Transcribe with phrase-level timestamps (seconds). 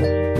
[0.00, 0.39] Well,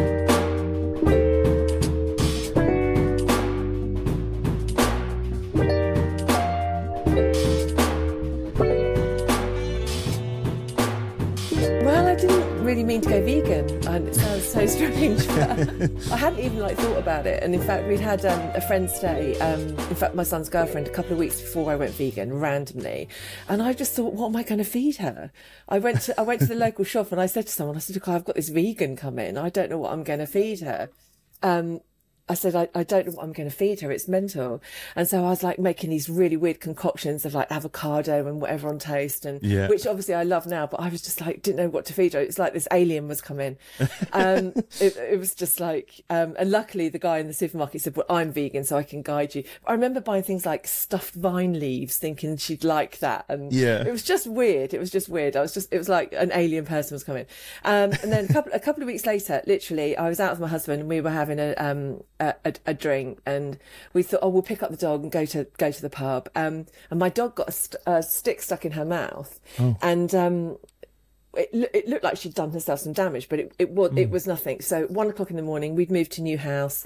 [15.01, 18.91] I hadn't even like thought about it, and in fact, we'd had um, a friend
[18.91, 19.35] stay.
[19.39, 23.09] Um, in fact, my son's girlfriend a couple of weeks before I went vegan, randomly,
[23.49, 25.33] and I just thought, what am I going to feed her?
[25.71, 27.79] I went to I went to the local shop and I said to someone, I
[27.79, 29.39] said, "Look, I've got this vegan coming.
[29.39, 30.91] I don't know what I'm going to feed her."
[31.43, 31.81] Um,
[32.31, 33.91] I said, I, I don't know what I'm going to feed her.
[33.91, 34.63] It's mental.
[34.97, 38.69] And so I was like making these really weird concoctions of like avocado and whatever
[38.69, 39.69] on toast and Yeah.
[39.69, 42.13] which obviously I love now, but I was just like, didn't know what to feed
[42.15, 42.21] her.
[42.21, 43.57] It's like this alien was coming.
[44.13, 47.97] Um, it, it was just like, um, and luckily the guy in the supermarket said,
[47.97, 49.45] well, I'm vegan, so I can guide you.
[49.67, 53.25] I remember buying things like stuffed vine leaves thinking she'd like that.
[53.29, 53.83] And Yeah.
[53.87, 54.75] it was just weird.
[54.75, 55.37] It was just weird.
[55.37, 57.27] I was just, it was like an alien person was coming.
[57.65, 60.41] Um, and then a couple, a couple of weeks later, literally, I was out with
[60.41, 63.59] my husband and we were having a, um, a, a, a drink and
[63.93, 66.29] we thought, oh, we'll pick up the dog and go to, go to the pub.
[66.37, 69.41] Um, and my dog got a, st- a stick stuck in her mouth
[69.83, 70.59] and, um,
[71.35, 74.27] it, it looked like she'd done herself some damage, but it, it was it was
[74.27, 74.61] nothing.
[74.61, 76.85] So one o'clock in the morning, we'd moved to new house.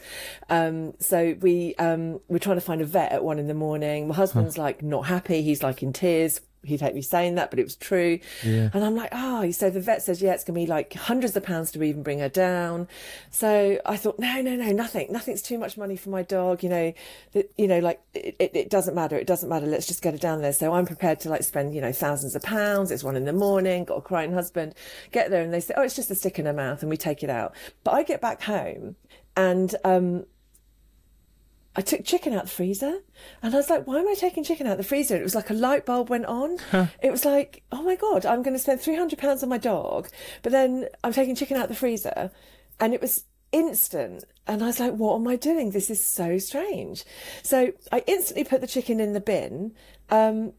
[0.51, 4.07] Um, so we um, we're trying to find a vet at one in the morning.
[4.07, 5.41] My husband's like not happy.
[5.41, 6.43] He's like in tears.
[6.65, 8.19] He'd hate me saying that, but it was true.
[8.45, 8.71] Yeah.
[8.73, 11.37] And I'm like, oh, so the vet says, yeah, it's going to be like hundreds
[11.37, 12.89] of pounds to even bring her down.
[13.31, 15.13] So I thought, no, no, no, nothing.
[15.13, 16.63] Nothing's too much money for my dog.
[16.63, 16.93] You know,
[17.33, 19.17] that, you know, like it, it, it doesn't matter.
[19.17, 19.67] It doesn't matter.
[19.67, 20.53] Let's just get her down there.
[20.53, 22.91] So I'm prepared to like spend, you know, thousands of pounds.
[22.91, 24.75] It's one in the morning, got a crying husband,
[25.13, 26.97] get there and they say, oh, it's just a stick in her mouth and we
[26.97, 27.55] take it out.
[27.83, 28.97] But I get back home
[29.37, 30.27] and, um,
[31.77, 33.01] I took chicken out the freezer
[33.43, 35.17] and I was like, why am I taking chicken out the freezer?
[35.17, 36.59] It was like a light bulb went on.
[37.03, 40.09] It was like, oh my God, I'm going to spend £300 on my dog,
[40.43, 42.31] but then I'm taking chicken out the freezer.
[42.79, 44.25] And it was instant.
[44.47, 45.71] And I was like, what am I doing?
[45.71, 47.05] This is so strange.
[47.43, 49.73] So I instantly put the chicken in the bin
[50.11, 50.53] um,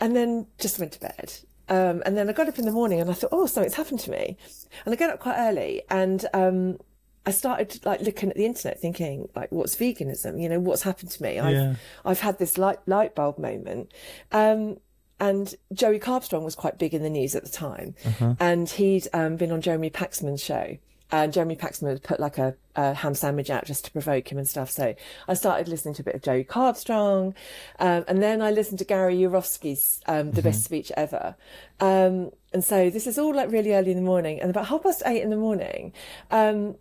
[0.00, 1.34] and then just went to bed.
[1.68, 4.00] Um, and then I got up in the morning and I thought, oh, something's happened
[4.00, 4.36] to me.
[4.84, 6.78] And I got up quite early and um,
[7.26, 10.40] I started like looking at the internet, thinking like, what's veganism?
[10.42, 11.40] You know, what's happened to me?
[11.40, 11.74] I've Yeah.
[12.04, 13.92] I've had this light light bulb moment.
[14.32, 14.78] Um,
[15.20, 17.94] and Joey Carbstrong was quite big in the news at the time,
[18.40, 20.76] and he'd um, been on Jeremy Paxman's show.
[21.12, 24.38] And Jeremy Paxman had put like a, a ham sandwich out just to provoke him
[24.38, 24.70] and stuff.
[24.70, 24.96] So
[25.28, 27.34] I started listening to a bit of Joey Carbstrong,
[27.78, 31.36] um, and then I listened to Gary Yourofsky's um, "The Best Speech Ever."
[31.78, 34.82] Um, and so this is all like really early in the morning, and about half
[34.82, 35.92] past eight in the morning,
[36.32, 36.74] um,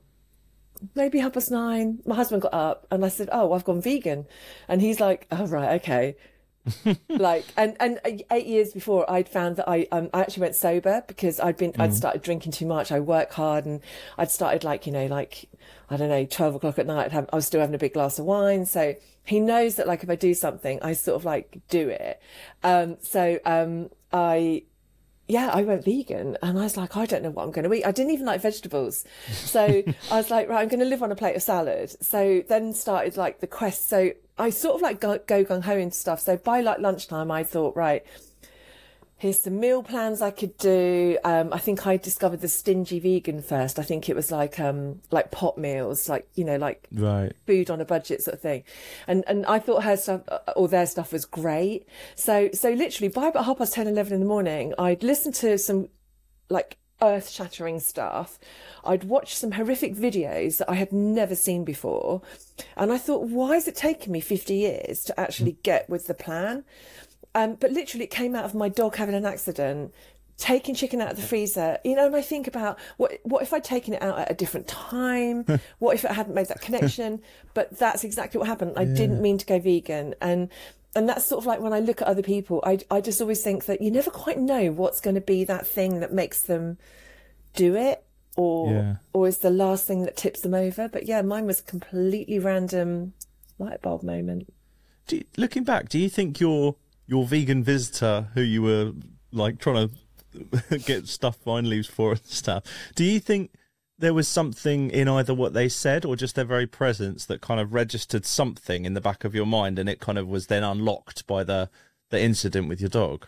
[0.95, 4.25] maybe half past nine, my husband got up and I said, Oh, I've gone vegan.
[4.67, 6.15] And he's like, Oh, right, okay.
[7.09, 7.99] like, and, and
[8.31, 11.73] eight years before I'd found that I, um, I actually went sober because I'd been,
[11.77, 12.91] I'd started drinking too much.
[12.91, 13.81] I work hard and
[14.17, 15.49] I'd started like, you know, like,
[15.89, 17.93] I don't know, 12 o'clock at night, I'd have, I was still having a big
[17.93, 18.65] glass of wine.
[18.65, 18.95] So
[19.25, 22.21] he knows that like if I do something, I sort of like do it.
[22.63, 24.63] Um, so, um, I,
[25.27, 27.73] yeah, I went vegan and I was like, I don't know what I'm going to
[27.73, 27.85] eat.
[27.85, 29.05] I didn't even like vegetables.
[29.31, 29.61] So
[30.11, 31.95] I was like, right, I'm going to live on a plate of salad.
[32.03, 33.87] So then started like the quest.
[33.87, 36.19] So I sort of like go, go gung ho into stuff.
[36.19, 38.03] So by like lunchtime, I thought, right,
[39.23, 41.17] here's some meal plans I could do.
[41.23, 43.79] Um, I think I discovered the stingy vegan first.
[43.79, 47.31] I think it was like, um, like pot meals, like, you know, like Right.
[47.47, 48.65] food on a budget sort of thing.
[49.07, 51.87] And and I thought her stuff uh, or their stuff was great.
[52.15, 55.57] So so literally by about half past 10, 11 in the morning, I'd listen to
[55.57, 55.87] some
[56.49, 58.37] like earth shattering stuff.
[58.83, 62.21] I'd watch some horrific videos that I had never seen before.
[62.75, 66.13] And I thought, why is it taking me 50 years to actually get with the
[66.13, 66.65] plan?
[67.35, 69.93] Um, but literally, it came out of my dog having an accident,
[70.37, 71.77] taking chicken out of the freezer.
[71.83, 74.33] You know, and I think about what what if I'd taken it out at a
[74.35, 75.45] different time?
[75.79, 77.21] what if it hadn't made that connection?
[77.53, 78.73] But that's exactly what happened.
[78.77, 80.49] I didn't mean to go vegan, and
[80.95, 83.41] and that's sort of like when I look at other people, I I just always
[83.43, 86.77] think that you never quite know what's going to be that thing that makes them
[87.55, 88.03] do it.
[88.35, 88.95] Or, Yeah.
[89.13, 90.87] or is the last thing that tips them over.
[90.89, 93.13] But yeah, mine was a completely random
[93.59, 94.51] light bulb moment.
[95.05, 96.75] Do you- looking back, do you think your
[97.13, 98.91] your vegan visitor who you were
[99.31, 102.63] like trying to get stuffed vine leaves for and stuff,
[102.95, 103.51] do you think
[103.99, 107.59] there was something in either what they said or just their very presence that kind
[107.59, 110.63] of registered something in the back of your mind and it kind of was then
[110.63, 111.69] unlocked by the
[112.09, 113.27] the incident with your dog?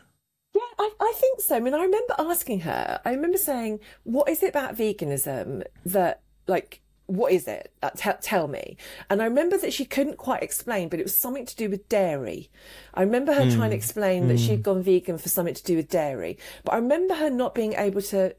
[0.53, 1.55] Yeah, I, I think so.
[1.55, 6.21] I mean, I remember asking her, I remember saying, what is it about veganism that,
[6.47, 7.71] like, what is it?
[7.83, 8.77] Uh, tell tell me.
[9.09, 11.87] And I remember that she couldn't quite explain, but it was something to do with
[11.87, 12.49] dairy.
[12.93, 15.89] I remember her trying to explain that she'd gone vegan for something to do with
[15.89, 16.37] dairy.
[16.63, 18.35] But I remember her not being able to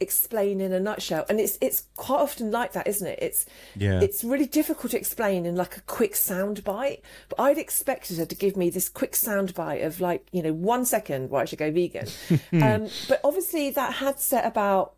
[0.00, 3.46] explain in a nutshell and it's it's quite often like that isn't it it's
[3.76, 4.00] Yeah.
[4.00, 8.26] it's really difficult to explain in like a quick sound bite but i'd expected her
[8.26, 11.44] to give me this quick sound bite of like you know one second why i
[11.44, 12.08] should go vegan
[12.54, 14.94] um, but obviously that had set about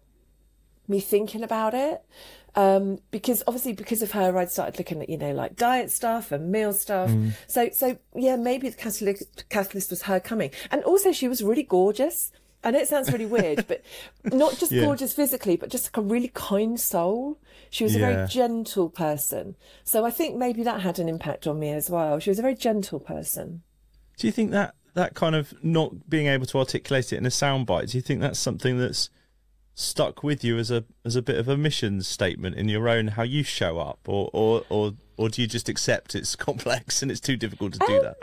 [0.89, 2.03] me thinking about it
[2.57, 6.33] um, because obviously because of her i'd started looking at you know like diet stuff
[6.33, 7.11] and meal stuff
[7.47, 11.63] so so yeah maybe the catalyst, catalyst was her coming and also she was really
[11.63, 12.33] gorgeous
[12.65, 13.83] I know it sounds really weird, but
[14.25, 14.87] not just Yeah.
[14.87, 17.39] gorgeous physically, but just like a really kind soul.
[17.71, 19.55] She was a very gentle person.
[19.85, 22.19] So I think maybe that had an impact on me as well.
[22.19, 23.63] She was a very gentle person.
[24.19, 27.29] Do you think that that kind of not being able to articulate it in a
[27.29, 27.93] soundbite?
[27.93, 29.11] Do you think that's something that's
[29.77, 33.09] stuck with you as a as a bit of a mission statement in your own
[33.09, 37.11] how you show up, or or or, or do you just accept it's complex and
[37.11, 38.17] it's too difficult to do um, that?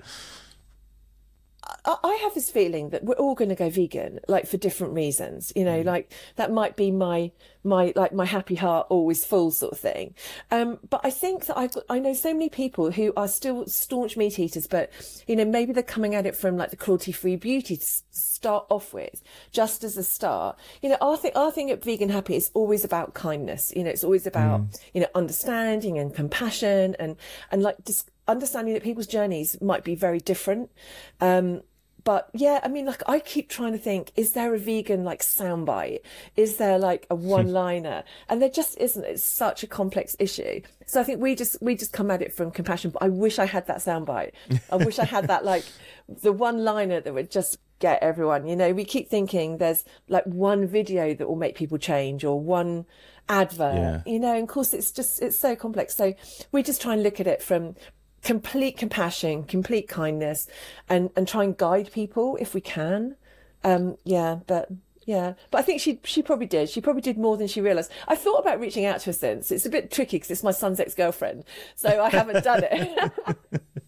[1.86, 4.94] I I have this feeling that we're all going to go vegan, like for different
[4.94, 5.52] reasons.
[5.56, 7.32] You know, like that might be my
[7.64, 10.14] my like my happy heart always full sort of thing.
[10.52, 14.18] Um, but I think that I've I know so many people who are still staunch
[14.18, 14.92] meat eaters, but
[15.28, 18.66] you know maybe they're coming at it from like the cruelty free beauty to start
[18.70, 19.22] off with,
[19.52, 20.58] just as a start.
[20.82, 23.74] You know, our thing our thing at Vegan Happy is always about kindness.
[23.76, 24.62] You know, it's always about
[24.94, 27.16] you know understanding and compassion and
[27.52, 30.72] and like just understanding that people's journeys might be very different.
[31.20, 31.62] Um,
[32.04, 35.22] but yeah, I mean, like I keep trying to think: is there a vegan like
[35.22, 36.00] soundbite?
[36.36, 37.28] Is there like a hmm.
[37.28, 38.04] one-liner?
[38.30, 39.04] and there just isn't.
[39.04, 40.62] It's such a complex issue.
[40.86, 42.92] So I think we just we just come at it from compassion.
[42.92, 44.32] But I wish I had that soundbite.
[44.72, 45.64] I wish I had that like
[46.08, 48.48] the one-liner that would just get everyone.
[48.48, 52.40] You know, we keep thinking there's like one video that will make people change or
[52.40, 52.86] one
[53.30, 53.76] advert.
[53.76, 54.02] Yeah.
[54.06, 55.96] You know, and of course it's just it's so complex.
[55.96, 56.14] So
[56.52, 57.76] we just try and look at it from
[58.24, 60.48] complete compassion, complete kindness,
[60.90, 63.16] and and try and guide people if we can.
[63.64, 64.70] Um, yeah, but
[65.06, 66.70] yeah, but I think she she probably did.
[66.70, 67.92] She probably did more than she realised.
[68.08, 69.52] I thought about reaching out to her since.
[69.52, 71.44] It's a bit tricky because it's my son's ex girlfriend,
[71.75, 73.12] so I haven't done it.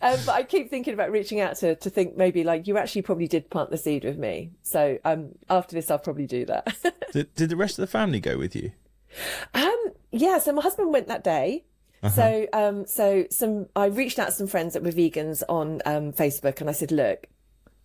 [0.02, 2.78] um, but I keep thinking about reaching out to her to think maybe like you
[2.78, 4.52] actually probably did plant the seed with me.
[4.64, 6.76] So um, after this, I'll probably do that.
[7.12, 8.74] Did, did the rest of the family go with you?
[9.54, 11.64] Um, yeah, so my husband went that day.
[12.10, 16.14] So, um, so some I reached out to some friends that were vegans on um,
[16.14, 17.28] Facebook, and I said, "Look,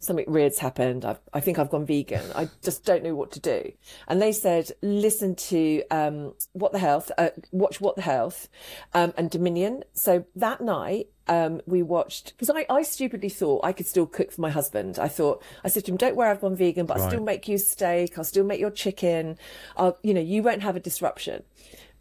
[0.00, 1.04] something weird's happened.
[1.04, 2.24] I've, I think I've gone vegan.
[2.34, 3.72] I just don't know what to do."
[4.08, 8.48] And they said, "Listen to um, What the Health, uh, watch What the Health,
[8.94, 11.08] um, and Dominion." So that night.
[11.28, 14.98] Um, we watched because I, I stupidly thought I could still cook for my husband.
[14.98, 17.46] I thought I said to him, "Don't worry, I've gone vegan, but I'll still make
[17.46, 18.18] you steak.
[18.18, 19.38] I'll still make your chicken.
[19.76, 21.44] I'll, you know, you won't have a disruption."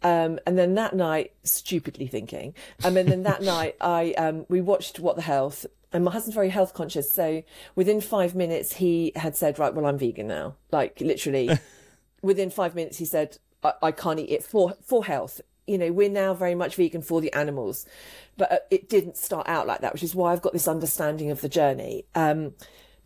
[0.02, 2.54] Um, and then that night, stupidly thinking,
[2.84, 6.34] um, and then that night, I um, we watched What the Health, and my husband's
[6.34, 7.12] very health conscious.
[7.12, 7.42] So
[7.74, 11.50] within five minutes, he had said, "Right, well, I'm vegan now." Like literally,
[12.22, 15.92] within five minutes, he said, I, "I can't eat it for for health." You know,
[15.92, 17.86] we're now very much vegan for the animals,
[18.36, 21.30] but uh, it didn't start out like that, which is why I've got this understanding
[21.30, 22.04] of the journey.
[22.14, 22.54] Um,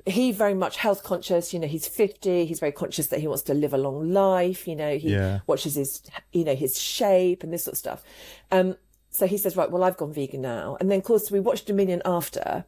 [0.06, 3.42] he very much health conscious you know he's 50 he's very conscious that he wants
[3.44, 5.40] to live a long life you know he Yeah.
[5.46, 8.04] watches his you know his shape and this sort of stuff
[8.52, 8.76] um
[9.08, 11.64] so he says right well i've gone vegan now and then of course we watched
[11.64, 12.66] dominion after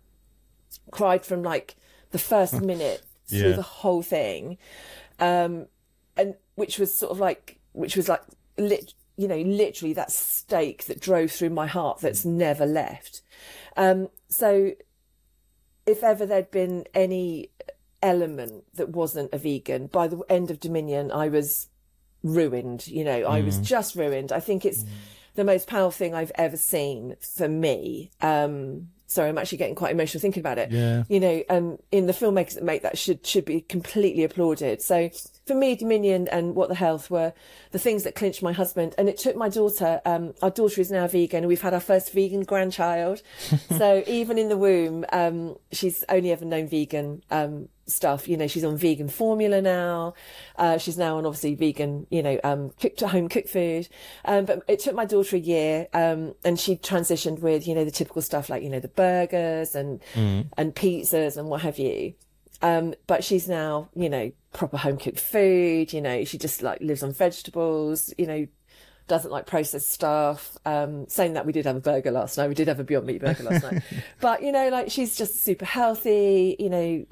[0.91, 1.77] cried from like
[2.11, 4.57] the first minute through the whole thing
[5.19, 5.67] um
[6.17, 8.23] and which was sort of like which was like
[8.57, 13.23] lit you know literally that stake that drove through my heart that's never left
[13.77, 14.73] um so
[15.87, 17.51] if ever there'd been any
[18.03, 21.69] element that wasn't a vegan, by the end of Dominion, I was
[22.23, 22.87] ruined.
[22.87, 24.33] You know, I was just ruined.
[24.33, 24.85] I think it's
[25.35, 28.11] the most powerful thing I've ever seen for me.
[28.21, 30.71] Um, sorry, I'm actually getting quite emotional thinking about it.
[30.71, 31.05] Yeah.
[31.09, 34.83] You know, um, in the filmmakers that make that should should be completely applauded.
[34.83, 35.11] So
[35.47, 37.33] for me, Dominion and What the Health were
[37.71, 38.97] the things that clinched my husband.
[38.99, 41.81] And it took my daughter, um, our daughter is now vegan, and we've had our
[41.81, 43.23] first vegan grandchild.
[43.79, 48.27] so even in the womb, um, she's only ever known vegan um, stuff.
[48.27, 50.15] You know, she's on vegan formula now.
[50.57, 53.89] Uh, she's now on obviously vegan, you know, um, cooked at home cooked food.
[54.25, 57.85] Um, but it took my daughter a year, um, and she transitioned with, you know,
[57.85, 60.03] the typical stuff like, you know, the burgers and,
[60.57, 62.15] and pizzas and what have you.
[62.63, 65.93] Um, but she's now, you know, proper home cooked food.
[65.93, 68.47] You know, she just like lives on vegetables, you know,
[69.09, 70.57] doesn't like processed stuff.
[70.65, 72.49] Um, saying that we did have a burger last night.
[72.49, 73.83] We did have a Beyond Meat burger last night.
[74.21, 77.07] But, you know, like she's just super healthy, you know,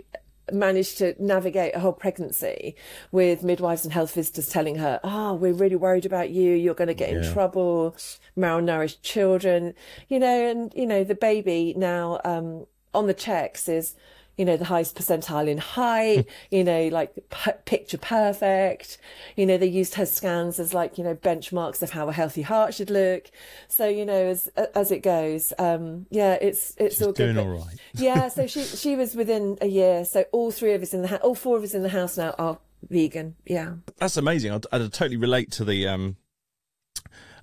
[0.53, 2.77] managed to navigate a whole pregnancy
[3.13, 6.53] with midwives and health visitors telling her, oh, we're really worried about you.
[6.53, 7.97] You're going to get in trouble.
[8.37, 9.75] Malnourished children,
[10.09, 13.95] you know, and, you know, the baby now, um, on the checks is,
[14.37, 18.99] you know, the highest percentile in height, you know, like p- picture perfect.
[19.37, 22.43] You know, they used her scans as like, you know, benchmarks of how a healthy
[22.43, 23.31] heart should look.
[23.69, 27.35] So, you know, as, as it goes, um, yeah, it's, it's She's all good.
[27.35, 27.77] doing all right.
[27.95, 28.29] yeah.
[28.29, 30.05] So she, she was within a year.
[30.05, 32.17] So all three of us in the house, all four of us in the house
[32.17, 33.37] now are vegan.
[33.47, 33.75] Yeah.
[33.99, 34.53] That's amazing.
[34.53, 36.17] I'd, I'd totally relate to the um,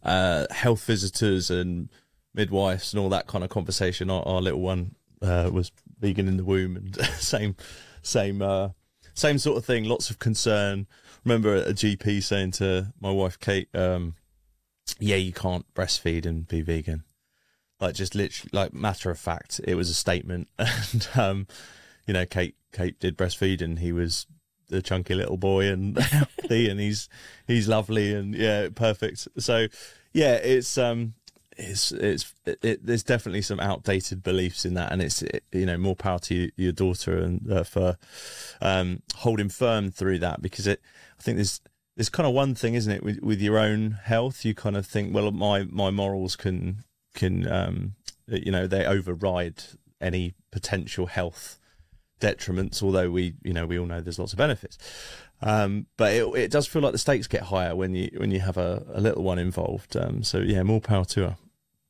[0.04, 1.90] uh, health visitors and
[2.34, 4.10] midwives and all that kind of conversation.
[4.10, 7.56] Our, our little one uh, was vegan in the womb, and same,
[8.02, 8.70] same, uh,
[9.14, 9.86] same sort of thing.
[9.86, 10.88] Lots of concern.
[11.24, 14.16] Remember a GP saying to my wife Kate, um,
[15.00, 17.04] "Yeah, you can't breastfeed and be vegan."
[17.80, 21.48] Like just literally, like matter of fact, it was a statement, and um,
[22.08, 24.26] you know, Kate Kate did breastfeed, and he was
[24.72, 27.08] the chunky little boy and healthy, and he's
[27.46, 29.28] he's lovely and yeah, perfect.
[29.38, 29.68] So
[30.14, 31.14] yeah, it's um
[31.62, 35.78] it's it's it, there's definitely some outdated beliefs in that, and it's it, you know
[35.78, 37.98] more power to you, your daughter and uh, for
[38.62, 40.82] um holding firm through that because it
[41.20, 41.62] I think there's
[41.96, 44.86] there's kind of one thing, isn't it, with with your own health, you kind of
[44.86, 47.94] think, well, my my morals can can um
[48.28, 49.64] you know they override
[50.00, 51.60] any potential health
[52.22, 54.78] detriments, although we, you know, we all know there's lots of benefits.
[55.42, 58.40] Um, but it, it does feel like the stakes get higher when you when you
[58.40, 59.98] have a, a little one involved.
[59.98, 61.38] Um, so yeah, more power to her.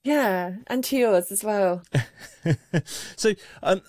[0.04, 1.84] Yeah, and to yours as well.
[3.16, 3.82] so um,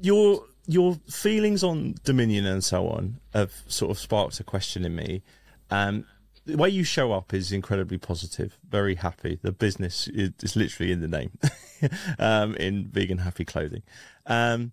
[0.00, 4.94] your your feelings on Dominion and so on have sort of sparked a question in
[4.94, 5.22] me.
[5.70, 6.04] Um,
[6.46, 9.38] the way you show up is incredibly positive, very happy.
[9.42, 11.38] The business is, is literally in the name,
[12.18, 13.82] um, in vegan happy clothing.
[14.26, 14.72] Um,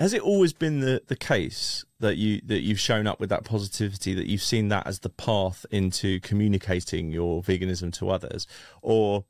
[0.00, 3.44] has it always been the, the case that you that you've shown up with that
[3.44, 8.46] positivity that you've seen that as the path into communicating your veganism to others?
[8.80, 9.24] Or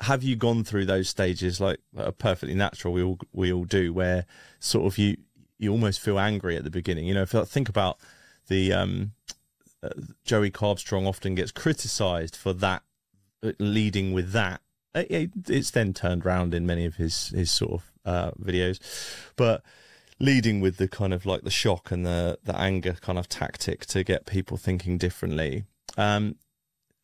[0.00, 3.92] have you gone through those stages like are perfectly natural we all we all do
[3.94, 4.26] where
[4.58, 5.16] sort of you
[5.58, 7.06] you almost feel angry at the beginning?
[7.06, 7.98] You know if I think about
[8.48, 9.12] the um
[9.80, 9.90] uh,
[10.24, 12.82] Joey Carbstrong often gets criticized for that
[13.44, 14.60] uh, leading with that
[14.92, 18.80] it, it's then turned around in many of his his sort of uh, videos.
[19.36, 19.62] But
[20.18, 23.86] leading with the kind of like the shock and the the anger kind of tactic
[23.86, 25.64] to get people thinking differently.
[25.96, 26.36] Um,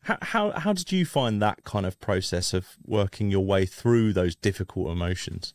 [0.03, 4.13] how how how did you find that kind of process of working your way through
[4.13, 5.53] those difficult emotions?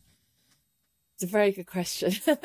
[1.15, 2.13] It's a very good question.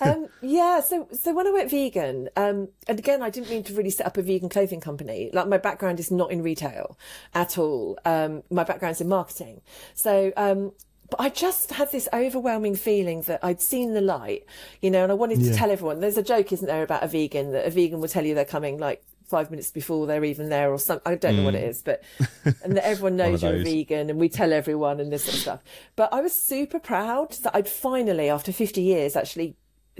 [0.00, 3.74] um, yeah, so so when I went vegan, um, and again, I didn't mean to
[3.74, 5.28] really set up a vegan clothing company.
[5.34, 6.98] Like my background is not in retail
[7.34, 7.98] at all.
[8.06, 9.60] Um, my background's in marketing.
[9.94, 10.72] So um,
[11.10, 14.44] but I just had this overwhelming feeling that I'd seen the light,
[14.80, 16.00] you know, and I wanted to tell everyone.
[16.00, 18.44] There's a joke, isn't there, about a vegan that a vegan will tell you they're
[18.44, 21.12] coming like five minutes before they're even there or something.
[21.12, 21.38] I don't mm.
[21.38, 22.02] know what it is, but
[22.62, 25.40] and that everyone knows you're a vegan and we tell everyone and this sort of
[25.40, 25.60] stuff.
[25.96, 29.56] But I was super proud that I'd finally, after 50 years, actually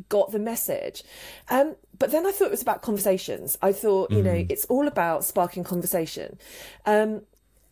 [0.09, 1.03] got the message.
[1.49, 3.57] Um, but then I thought it was about conversations.
[3.63, 4.25] I thought, you mm.
[4.25, 6.39] know, it's all about sparking conversation.
[6.85, 7.23] Um,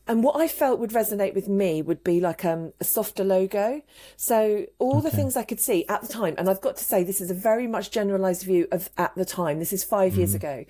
[0.06, 3.80] and what I felt would resonate with me would be like um, a softer logo.
[4.16, 5.08] So all okay.
[5.08, 7.30] the things I could see at the time, and I've got to say this is
[7.30, 9.58] a very much generalized view of at the time.
[9.58, 10.18] This is five mm.
[10.18, 10.64] years ago.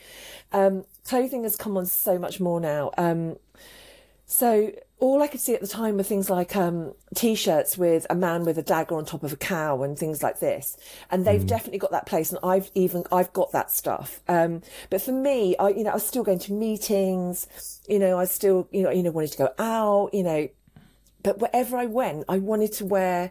[0.53, 2.93] Um, clothing has come on so much more now.
[2.97, 3.37] Um,
[4.25, 4.73] so
[5.05, 8.47] all I could see at the time were things like um, t-shirts with a man
[8.47, 10.79] with a dagger on top of a cow and things like this.
[11.11, 11.47] And they've mm.
[11.47, 12.31] definitely got that place.
[12.31, 14.23] And I've even, I've got that stuff.
[14.29, 17.47] Um, but for me, I, you know, I was still going to meetings,
[17.87, 20.49] you know, I still, you know, you know, wanted to go out, you know,
[21.23, 23.31] but wherever I went, I wanted to wear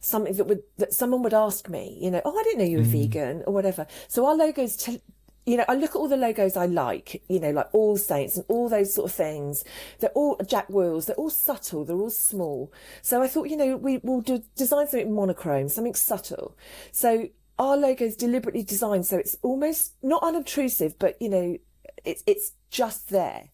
[0.00, 2.78] something that would, that someone would ask me, you know, oh, I didn't know you
[2.78, 3.08] were mm.
[3.08, 3.86] vegan or whatever.
[4.08, 5.00] So our logos t-
[5.44, 8.36] you know, I look at all the logos I like, you know, like All Saints
[8.36, 9.64] and all those sort of things.
[9.98, 11.06] They're all Jack Wills.
[11.06, 11.84] They're all subtle.
[11.84, 12.72] They're all small.
[13.02, 16.56] So I thought, you know, we will do, design something monochrome, something subtle.
[16.92, 21.58] So our logo is deliberately designed so it's almost not unobtrusive, but you know,
[22.04, 23.50] it's it's just there.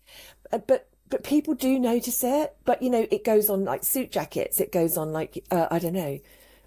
[0.52, 2.54] Uh, but but people do notice it.
[2.64, 4.61] But you know, it goes on like suit jackets.
[4.61, 6.21] It goes on like uh, I don't know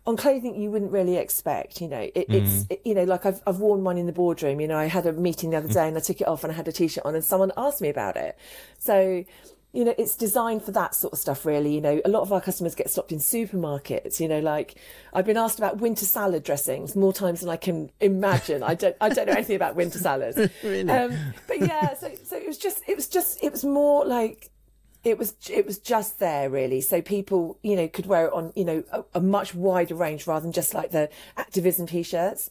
[0.06, 1.82] on clothing you wouldn't really expect.
[1.82, 2.34] You know, it, mm.
[2.34, 4.60] it's it, you know like I've I've worn one in the boardroom.
[4.60, 6.52] You know, I had a meeting the other day and I took it off and
[6.52, 8.38] I had a t-shirt on and someone asked me about it.
[8.78, 9.26] So
[9.74, 11.74] you know, it's designed for that sort of stuff, really.
[11.74, 14.20] You know, a lot of our customers get stopped in supermarkets.
[14.20, 14.76] You know, like
[15.14, 18.64] I've been asked about winter salad dressings more times than I can imagine.
[18.64, 20.38] I don't, I don't know anything about winter salads.
[20.64, 20.90] really?
[20.90, 21.16] Um,
[21.48, 24.51] but yeah, so so it was just, it was just, it was more like
[25.04, 26.82] it was it was just there really.
[26.82, 30.28] So people you know could wear it on you know a, a much wider range
[30.28, 32.50] rather than just like the activism t-shirts.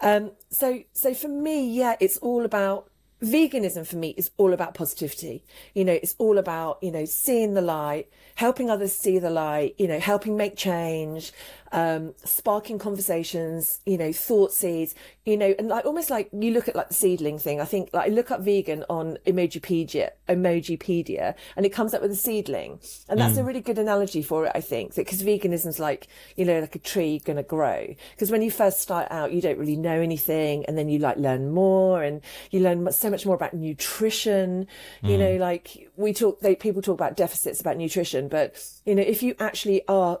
[0.00, 2.90] Um, so so for me yeah it's all about
[3.22, 5.42] veganism for me is all about positivity.
[5.74, 9.74] You know it's all about you know seeing the light helping others see the light
[9.78, 11.32] you know helping make change
[11.72, 14.94] um, sparking conversations, you know, thought seeds,
[15.24, 17.60] you know, and like almost like you look at like the seedling thing.
[17.60, 22.10] I think like I look up vegan on Emojipedia, Emojipedia, and it comes up with
[22.10, 23.40] a seedling, and that's mm.
[23.40, 24.52] a really good analogy for it.
[24.54, 28.42] I think because veganism's like you know like a tree going to grow because when
[28.42, 32.02] you first start out you don't really know anything, and then you like learn more
[32.02, 32.20] and
[32.50, 34.66] you learn so much more about nutrition.
[35.02, 35.10] Mm.
[35.10, 39.02] You know, like we talk, they, people talk about deficits about nutrition, but you know
[39.02, 40.20] if you actually are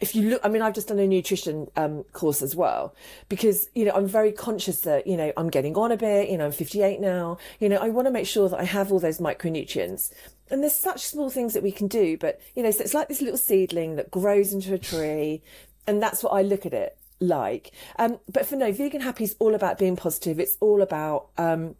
[0.00, 2.94] if you look, I mean, I've just done a nutrition um, course as well
[3.28, 6.38] because, you know, I'm very conscious that, you know, I'm getting on a bit, you
[6.38, 9.00] know, I'm 58 now, you know, I want to make sure that I have all
[9.00, 10.12] those micronutrients.
[10.50, 13.08] And there's such small things that we can do, but, you know, so it's like
[13.08, 15.42] this little seedling that grows into a tree.
[15.86, 17.72] And that's what I look at it like.
[17.98, 20.38] Um, but for no, vegan happy is all about being positive.
[20.38, 21.74] It's all about, um,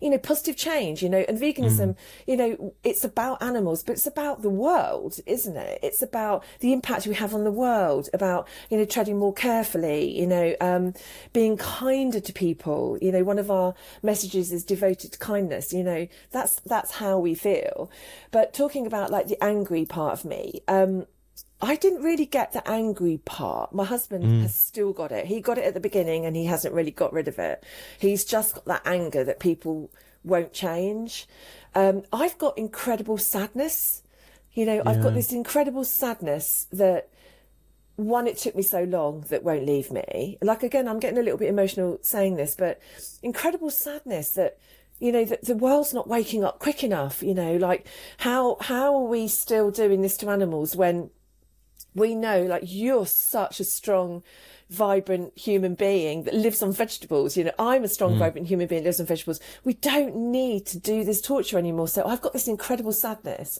[0.00, 1.96] you know, positive change, you know, and veganism, mm.
[2.26, 5.78] you know, it's about animals, but it's about the world, isn't it?
[5.82, 10.18] It's about the impact we have on the world, about, you know, treading more carefully,
[10.18, 10.94] you know, um,
[11.32, 12.98] being kinder to people.
[13.00, 17.18] You know, one of our messages is devoted to kindness, you know, that's, that's how
[17.18, 17.90] we feel.
[18.30, 21.06] But talking about like the angry part of me, um,
[21.60, 23.74] I didn't really get the angry part.
[23.74, 24.42] My husband mm.
[24.42, 25.26] has still got it.
[25.26, 27.64] He got it at the beginning and he hasn't really got rid of it.
[27.98, 29.90] He's just got that anger that people
[30.22, 31.26] won't change.
[31.74, 34.02] Um, I've got incredible sadness.
[34.52, 34.82] You know, yeah.
[34.86, 37.08] I've got this incredible sadness that
[37.96, 40.38] one, it took me so long that won't leave me.
[40.40, 42.80] Like, again, I'm getting a little bit emotional saying this, but
[43.22, 44.58] incredible sadness that
[45.00, 47.86] you know that the world's not waking up quick enough you know like
[48.18, 51.08] how how are we still doing this to animals when
[51.94, 54.22] we know like you're such a strong
[54.70, 58.18] vibrant human being that lives on vegetables you know i'm a strong mm.
[58.18, 61.88] vibrant human being that lives on vegetables we don't need to do this torture anymore
[61.88, 63.58] so i've got this incredible sadness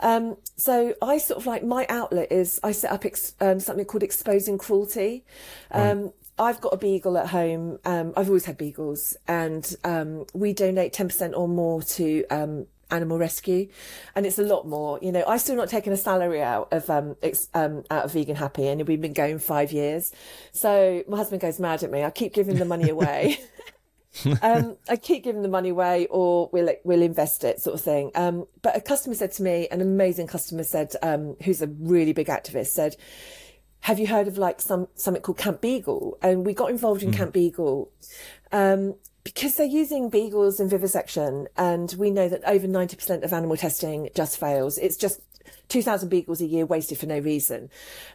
[0.00, 3.84] um, so i sort of like my outlet is i set up ex- um, something
[3.84, 5.24] called exposing cruelty
[5.70, 6.12] um, right.
[6.40, 7.80] I've got a beagle at home.
[7.84, 12.66] Um, I've always had beagles, and um, we donate ten percent or more to um,
[12.90, 13.68] animal rescue
[14.14, 16.88] and it's a lot more you know I've still not taken a salary out of
[16.88, 17.16] um,
[17.54, 20.12] um out of vegan happy and we've been going five years
[20.52, 23.38] so my husband goes mad at me i keep giving the money away
[24.42, 28.10] um, I keep giving the money away, or we'll we'll invest it, sort of thing.
[28.14, 32.12] Um, but a customer said to me, an amazing customer said, um, who's a really
[32.12, 32.96] big activist, said,
[33.80, 37.10] "Have you heard of like some something called Camp Beagle?" And we got involved in
[37.10, 37.16] mm.
[37.16, 37.90] Camp Beagle,
[38.50, 38.94] um,
[39.34, 44.08] because they're using beagles in vivisection, and we know that over 90% of animal testing
[44.14, 44.78] just fails.
[44.78, 45.20] It's just
[45.68, 47.68] 2,000 beagles a year wasted for no reason.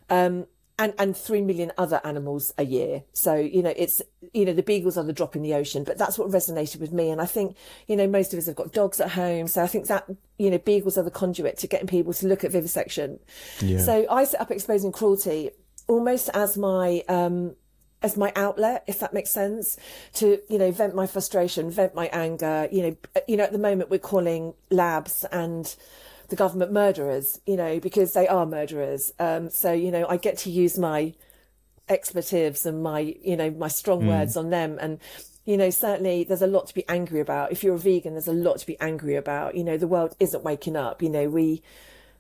[0.10, 0.48] Um,
[0.80, 3.04] and, and 3 million other animals a year.
[3.14, 4.02] So, you know, it's,
[4.34, 6.92] you know, the beagles are the drop in the ocean, but that's what resonated with
[6.92, 7.12] me.
[7.12, 7.56] And I think,
[7.88, 9.48] you know, most of us have got dogs at home.
[9.48, 12.44] So I think that, you know, beagles are the conduit to getting people to look
[12.44, 13.20] at vivisection.
[13.62, 13.78] Yeah.
[13.78, 15.52] So I set up exposing cruelty
[15.88, 17.56] almost as my, um,
[18.04, 19.78] as my outlet, if that makes sense,
[20.16, 22.68] to you know vent my frustration, vent my anger.
[22.72, 25.74] You know, you know at the moment we're calling labs and
[26.30, 27.40] the government murderers.
[27.48, 29.14] You know because they are murderers.
[29.20, 31.14] Um, so you know I get to use my
[31.90, 34.08] expletives and my you know my strong mm.
[34.08, 35.00] words on them and
[35.44, 38.28] you know certainly there's a lot to be angry about if you're a vegan there's
[38.28, 41.28] a lot to be angry about you know the world isn't waking up you know
[41.28, 41.62] we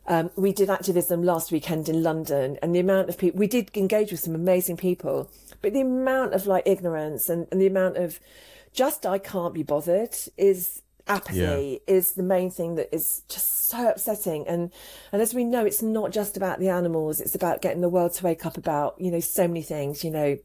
[0.07, 3.75] um, we did activism last weekend in London, and the amount of people we did
[3.75, 5.29] engage with some amazing people,
[5.61, 8.19] but the amount of like ignorance and, and the amount of
[8.73, 11.93] just I can't be bothered is apathy yeah.
[11.93, 14.71] is the main thing that is just so upsetting and
[15.11, 18.13] and as we know it's not just about the animals it's about getting the world
[18.13, 20.37] to wake up about you know so many things you know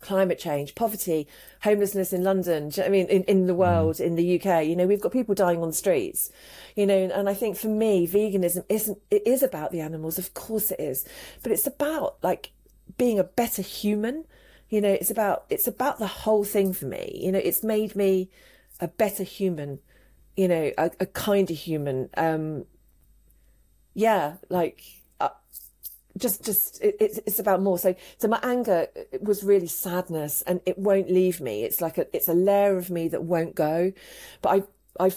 [0.00, 1.28] climate change, poverty,
[1.62, 3.58] homelessness in London, I mean, in, in the mm.
[3.58, 4.06] world, mm.
[4.06, 6.30] in the UK, you know, we've got people dying on the streets,
[6.74, 10.18] you know, and I think for me, veganism isn't, it is about the animals.
[10.18, 11.06] Of course it is,
[11.42, 12.52] but it's about like
[12.96, 14.24] being a better human.
[14.68, 17.20] You know, it's about, it's about the whole thing for me.
[17.22, 18.30] You know, it's made me
[18.78, 19.80] a better human,
[20.36, 22.08] you know, a, a kinder human.
[22.16, 22.64] Um,
[23.94, 24.82] yeah, like,
[26.20, 28.86] just just it, it's it's about more so so my anger
[29.20, 32.90] was really sadness and it won't leave me it's like a it's a layer of
[32.90, 33.92] me that won't go
[34.42, 34.62] but
[35.00, 35.12] i i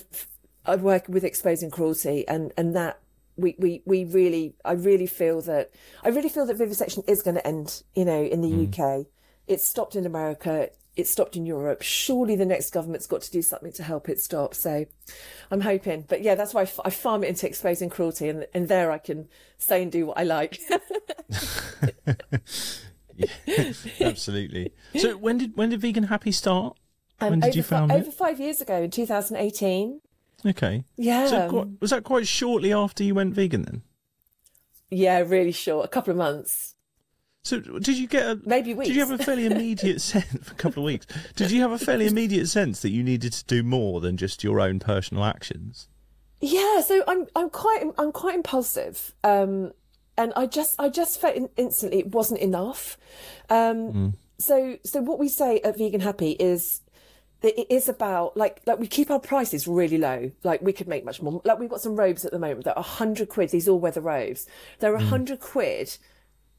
[0.66, 3.00] i work with exposing cruelty and and that
[3.36, 5.72] we, we, we really, I really feel that,
[6.04, 8.68] I really feel that vivisection is going to end, you know, in the mm.
[8.68, 9.08] UK.
[9.48, 11.82] It's stopped in America it stopped in Europe.
[11.82, 14.54] Surely the next government's got to do something to help it stop.
[14.54, 14.86] So
[15.50, 16.06] I'm hoping.
[16.08, 18.92] But yeah, that's why I, f- I farm it into exposing cruelty, and, and there
[18.92, 19.28] I can
[19.58, 20.60] say and do what I like.
[23.16, 24.74] yeah, absolutely.
[24.96, 26.78] So when did when did Vegan Happy start?
[27.20, 28.02] Um, when did you found fi- it?
[28.02, 30.02] Over five years ago, in 2018.
[30.46, 30.84] Okay.
[30.98, 31.28] Yeah.
[31.28, 33.84] So was that quite shortly after you went vegan then?
[34.92, 35.86] Yeah, really short.
[35.86, 36.76] A couple of months.
[37.46, 38.88] So did you get a maybe weeks.
[38.88, 41.06] Did you have a fairly immediate sense for a couple of weeks?
[41.36, 44.46] Did you have a fairly immediate sense that you needed to do more than just
[44.46, 45.90] your own personal actions?
[46.40, 49.74] Yeah, so I'm I'm quite I'm quite impulsive, um,
[50.18, 52.98] and I just I just felt instantly it wasn't enough.
[53.50, 54.14] Um, mm.
[54.40, 56.80] So so what we say at Vegan Happy is
[57.42, 60.32] that it is about like like we keep our prices really low.
[60.44, 61.42] Like we could make much more.
[61.44, 63.50] Like we've got some robes at the moment that are hundred quid.
[63.50, 64.48] These all weather robes.
[64.80, 65.10] They're a mm.
[65.10, 65.98] hundred quid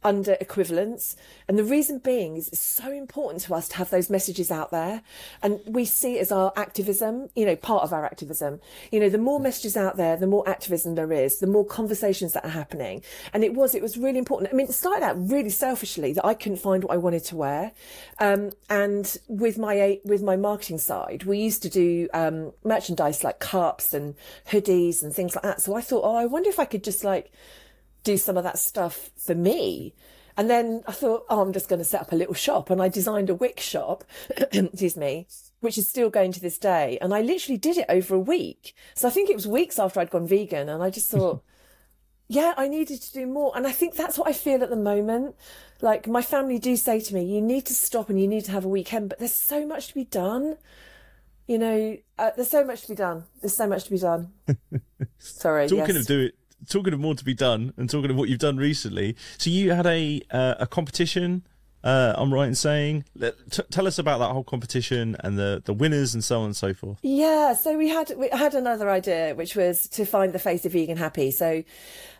[0.05, 1.17] under equivalence.
[1.49, 4.71] And the reason being is it's so important to us to have those messages out
[4.71, 5.03] there.
[5.43, 8.61] And we see it as our activism, you know, part of our activism.
[8.93, 12.35] You know, the more messages out there, the more activism there is, the more conversations
[12.35, 13.03] that are happening.
[13.33, 14.53] And it was, it was really important.
[14.53, 17.37] I mean, it started out really selfishly that I couldn't find what I wanted to
[17.37, 17.73] wear.
[18.19, 23.38] Um, and with my, with my marketing side, we used to do, um, merchandise like
[23.38, 24.14] cups and
[24.51, 25.62] hoodies and things like that.
[25.62, 27.33] So I thought, oh, I wonder if I could just like,
[28.05, 29.95] do some of that stuff for me.
[30.37, 32.71] And then I thought, oh, I'm just going to set up a little shop.
[32.71, 34.05] And I designed a Wix shop,
[34.53, 35.27] excuse me,
[35.61, 36.99] which is still going to this day.
[37.01, 38.75] And I literally did it over a week.
[38.95, 40.69] So I think it was weeks after I'd gone vegan.
[40.69, 41.43] And I just thought,
[42.27, 43.53] yeah, I needed to do more.
[43.57, 45.37] And I think that's what I feel at the moment.
[45.81, 48.53] Like my family do say to me, you need to stop and you need to
[48.53, 50.57] have a weekend, but there's so much to be done.
[51.47, 53.25] You know, uh, there's so much to be done.
[53.40, 54.33] There's so much to be done.
[55.19, 55.69] Sorry.
[55.69, 56.03] Talking yes.
[56.03, 56.35] of do it,
[56.68, 59.16] talking of more to be done and talking of what you've done recently.
[59.38, 61.42] So you had a uh, a competition.
[61.85, 63.05] Uh, I'm right in saying.
[63.51, 66.57] T- tell us about that whole competition and the, the winners and so on and
[66.57, 66.99] so forth.
[67.03, 70.73] Yeah, so we had we had another idea, which was to find the face of
[70.73, 71.31] vegan happy.
[71.31, 71.62] So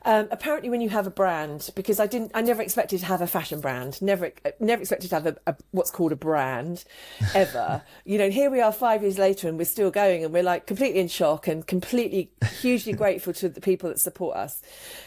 [0.07, 3.23] um, apparently, when you have a brand, because I didn't, I never expected to have
[3.23, 4.03] a fashion brand.
[4.03, 6.85] Never, never expected to have a, a what's called a brand,
[7.35, 7.83] ever.
[8.05, 10.67] you know, here we are five years later, and we're still going, and we're like
[10.67, 14.61] completely in shock and completely hugely grateful to the people that support us.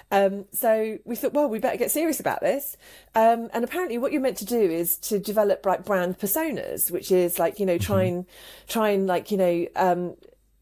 [0.10, 2.76] Um, so we thought, well, we better get serious about this.
[3.14, 7.12] Um, and apparently, what you're meant to do is to develop like brand personas, which
[7.12, 8.18] is like you know, try mm-hmm.
[8.18, 8.26] and
[8.68, 10.16] try and like you know um,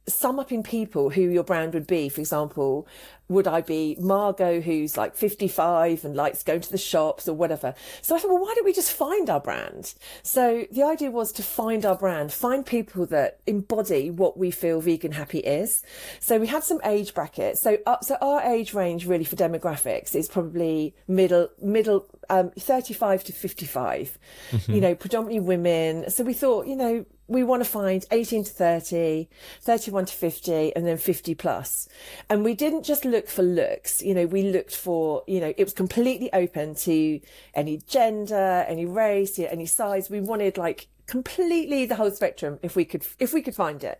[0.08, 2.10] sum up in people who your brand would be.
[2.10, 2.88] For example,
[3.28, 7.74] would I be Margot, who's like 55 and likes going to the shops or whatever?
[8.02, 9.96] So I thought, well, why don't we just find our brand?
[10.22, 14.80] So the idea was to find our brand, find people that embody what we feel
[14.82, 15.84] vegan happy is.
[16.20, 17.62] So we had some age brackets.
[17.62, 23.24] So, up, so our age range really for demographics is probably middle, middle, um, 35
[23.26, 24.20] to 55,
[24.52, 24.72] mm-hmm.
[24.72, 26.10] you know, predominantly women.
[26.10, 29.28] So we thought, you know, we want to find 18 to 30,
[29.62, 31.90] 31 to 50, and then 50 plus.
[32.30, 34.02] And we didn't just look for looks.
[34.02, 37.20] You know, we looked for, you know, it was completely open to
[37.54, 40.10] any gender, any race, you know, any size.
[40.10, 44.00] We wanted like completely the whole spectrum if we could, if we could find it.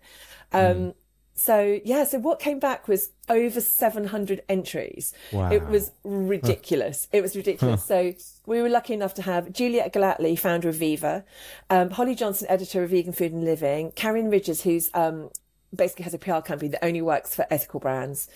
[0.52, 0.94] Um, mm.
[1.36, 5.14] So yeah, so what came back was over 700 entries.
[5.34, 5.52] Wow.
[5.52, 7.10] It was ridiculous.
[7.12, 7.84] It was ridiculous.
[7.84, 8.14] So
[8.46, 11.26] we were lucky enough to have Juliet Gellatley, founder of Viva,
[11.70, 15.30] um, Holly Johnson, editor of Vegan Food and Living, Karen Ridges, who's um,
[15.76, 18.30] basically has a PR company that only works for ethical brands.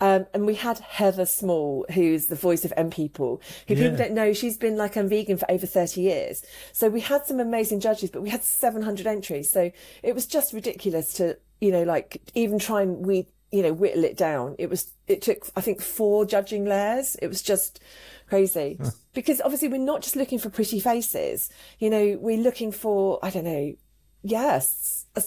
[0.00, 3.82] Um, and we had Heather Small, who's the voice of M People, who yeah.
[3.82, 6.44] people don't know, she's been like I'm vegan for over 30 years.
[6.72, 9.50] So we had some amazing judges, but we had 700 entries.
[9.50, 9.70] So
[10.02, 14.02] it was just ridiculous to you know, like even try and we, you know, whittle
[14.02, 14.56] it down.
[14.58, 17.14] It was, it took, I think, four judging layers.
[17.22, 17.78] It was just
[18.28, 18.80] crazy
[19.14, 21.50] because obviously we're not just looking for pretty faces.
[21.78, 23.74] You know, we're looking for, I don't know,
[24.24, 25.22] yes, a,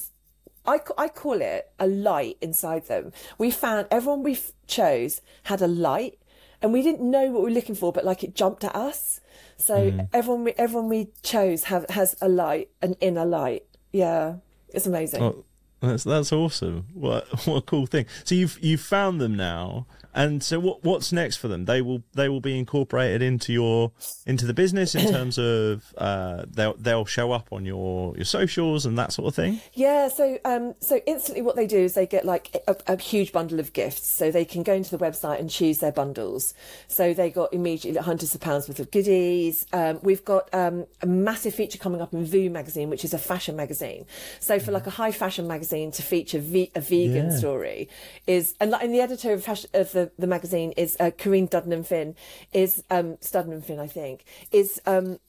[0.65, 3.13] I, I call it a light inside them.
[3.37, 6.19] We found everyone we chose had a light
[6.61, 9.21] and we didn't know what we were looking for, but like it jumped at us.
[9.55, 10.09] So mm.
[10.11, 13.63] everyone, we, everyone we chose have, has a light, an inner light.
[13.93, 14.37] Yeah.
[14.73, 15.23] It's amazing.
[15.23, 15.44] Oh
[15.81, 16.85] that's that's awesome.
[16.93, 18.05] What what a cool thing.
[18.23, 19.85] So you've you've found them now,
[20.15, 21.65] and so what what's next for them?
[21.65, 23.91] They will they will be incorporated into your
[24.25, 28.85] into the business in terms of uh, they'll they'll show up on your your socials
[28.85, 29.59] and that sort of thing.
[29.73, 30.07] Yeah.
[30.07, 33.59] So um so instantly what they do is they get like a, a huge bundle
[33.59, 36.53] of gifts, so they can go into the website and choose their bundles.
[36.87, 39.65] So they got immediately hundreds of pounds worth of goodies.
[39.73, 43.19] Um, we've got um, a massive feature coming up in Voo magazine, which is a
[43.19, 44.05] fashion magazine.
[44.39, 47.37] So for like a high fashion magazine to feature ve- a vegan yeah.
[47.37, 47.89] story
[48.27, 51.47] is and like in the editor of, fashion, of the the, magazine is uh, Corinne
[51.47, 52.15] Duddenham Finn
[52.53, 55.19] is um, Studdenham Finn, I think, is um,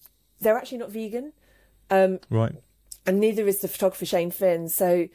[0.41, 1.33] they're actually not vegan,
[1.91, 2.55] um, right?
[3.07, 4.69] And neither is the photographer Shane Finn.
[4.69, 5.09] So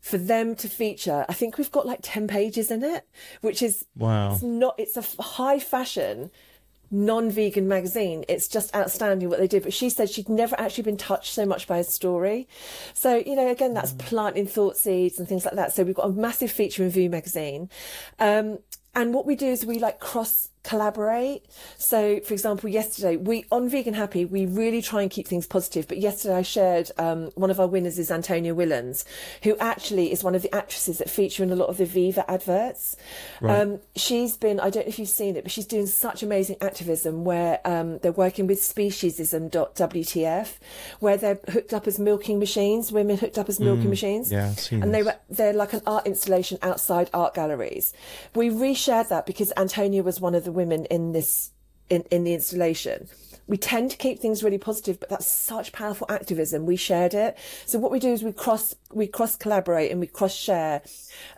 [0.00, 3.06] for them to feature, I think we've got like ten pages in it,
[3.40, 4.32] which is wow.
[4.32, 4.74] It's not.
[4.78, 6.30] It's a high fashion
[6.90, 10.96] non-vegan magazine it's just outstanding what they did but she said she'd never actually been
[10.96, 12.48] touched so much by a story
[12.94, 13.98] so you know again that's mm.
[13.98, 17.10] planting thought seeds and things like that so we've got a massive feature in view
[17.10, 17.68] magazine
[18.18, 18.58] um,
[18.94, 21.46] and what we do is we like cross collaborate.
[21.78, 25.88] So, for example, yesterday we on Vegan Happy we really try and keep things positive.
[25.88, 29.04] But yesterday I shared um, one of our winners is Antonia Whillans,
[29.44, 32.30] who actually is one of the actresses that feature in a lot of the Viva
[32.30, 32.96] adverts.
[33.40, 33.60] Right.
[33.60, 36.56] Um, she's been I don't know if you've seen it, but she's doing such amazing
[36.60, 40.48] activism where um, they're working with speciesism.wtf,
[41.00, 44.52] where they're hooked up as milking machines, women hooked up as milking mm, machines, yeah,
[44.70, 47.94] and they were they're like an art installation outside art galleries.
[48.34, 51.52] We reshared that because Antonia was one of the women in this
[51.88, 53.08] in, in the installation
[53.48, 56.66] we tend to keep things really positive, but that's such powerful activism.
[56.66, 57.36] We shared it.
[57.64, 60.82] So what we do is we cross, we cross collaborate and we cross share.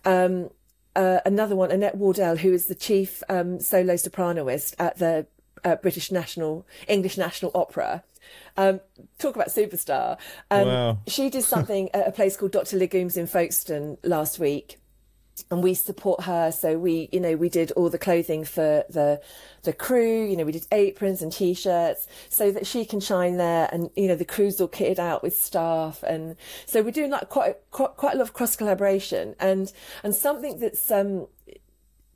[0.05, 0.51] Um,
[0.97, 5.29] uh, another one, Annette Wardell, who is the chief um, solo sopranoist at the
[5.65, 8.03] uh, British National English National Opera.
[8.57, 8.81] Um,
[9.19, 10.19] talk about superstar.
[10.51, 10.99] Um, wow.
[11.07, 12.77] she did something at a place called Dr.
[12.77, 14.80] Legumes in Folkestone last week
[15.51, 16.53] and we support her.
[16.53, 19.21] So we, you know, we did all the clothing for the
[19.63, 20.25] the crew.
[20.25, 23.69] You know, we did aprons and t-shirts so that she can shine there.
[23.73, 27.29] And you know, the crew's all kitted out with staff, and so we're doing like
[27.29, 29.35] quite quite, quite a lot of cross collaboration.
[29.39, 29.73] And
[30.03, 31.27] and something that's um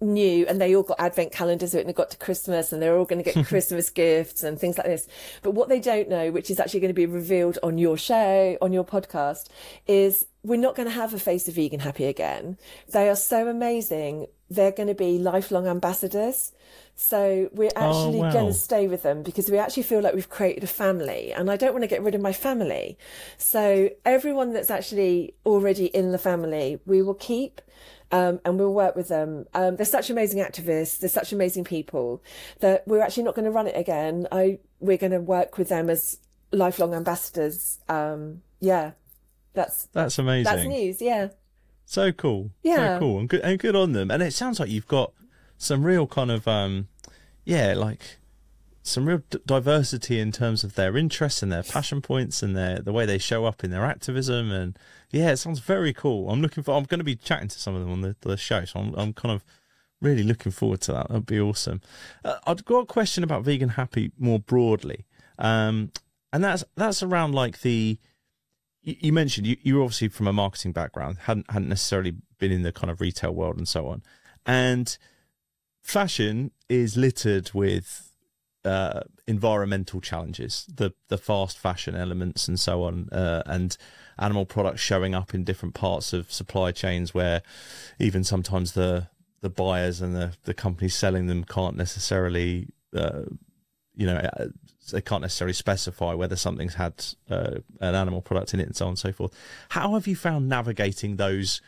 [0.01, 3.05] new and they all got advent calendars and it got to christmas and they're all
[3.05, 5.09] going to get christmas gifts and things like this
[5.43, 8.59] but what they don't know which is actually going to be revealed on your show
[8.61, 9.49] on your podcast
[9.87, 12.57] is we're not going to have a face of vegan happy again
[12.93, 16.53] they are so amazing they're going to be lifelong ambassadors
[16.97, 18.33] so we're oh, actually oh, wow.
[18.33, 21.51] going to stay with them because we actually feel like we've created a family and
[21.51, 22.97] I don't want to get rid of my family.
[23.37, 27.61] So everyone that's actually already in the family, we will keep
[28.13, 29.47] um, and we'll work with them.
[29.55, 30.99] Um, they're such amazing activists.
[30.99, 32.23] They're such amazing people
[32.61, 34.29] that we're actually not going to run it again.
[34.31, 36.19] I we're going to work with them as
[36.53, 37.81] lifelong ambassadors.
[37.89, 38.93] Um, yeah,
[39.55, 40.45] that's that's amazing.
[40.45, 41.01] That's news.
[41.01, 41.29] Yeah.
[41.87, 42.51] So cool.
[42.63, 42.97] Yeah.
[42.97, 44.11] So cool and good and good on them.
[44.11, 45.13] And it sounds like you've got
[45.57, 46.89] some real kind of um,
[47.45, 48.19] yeah, like
[48.83, 52.81] some real d- diversity in terms of their interests and their passion points and their
[52.81, 54.79] the way they show up in their activism and
[55.11, 56.29] yeah, it sounds very cool.
[56.29, 56.77] I'm looking for.
[56.77, 58.95] I'm going to be chatting to some of them on the, the show, so I'm
[58.95, 59.45] I'm kind of
[60.01, 61.09] really looking forward to that.
[61.09, 61.81] That'd be awesome.
[62.25, 65.07] Uh, I've got a question about vegan happy more broadly,
[65.39, 65.93] um,
[66.33, 67.99] and that's that's around like the.
[68.85, 72.63] You, you mentioned you you're obviously from a marketing background, hadn't hadn't necessarily been in
[72.63, 74.03] the kind of retail world and so on,
[74.47, 74.97] and
[75.83, 78.13] fashion is littered with
[78.65, 83.77] uh, environmental challenges, the the fast fashion elements and so on, uh, and
[84.19, 87.43] animal products showing up in different parts of supply chains where
[87.99, 89.09] even sometimes the
[89.41, 93.23] the buyers and the the companies selling them can't necessarily uh,
[93.95, 94.47] you know uh,
[94.91, 98.87] they can't necessarily specify whether something's had uh, an animal product in it and so
[98.87, 99.33] on and so forth.
[99.71, 101.61] How have you found navigating those?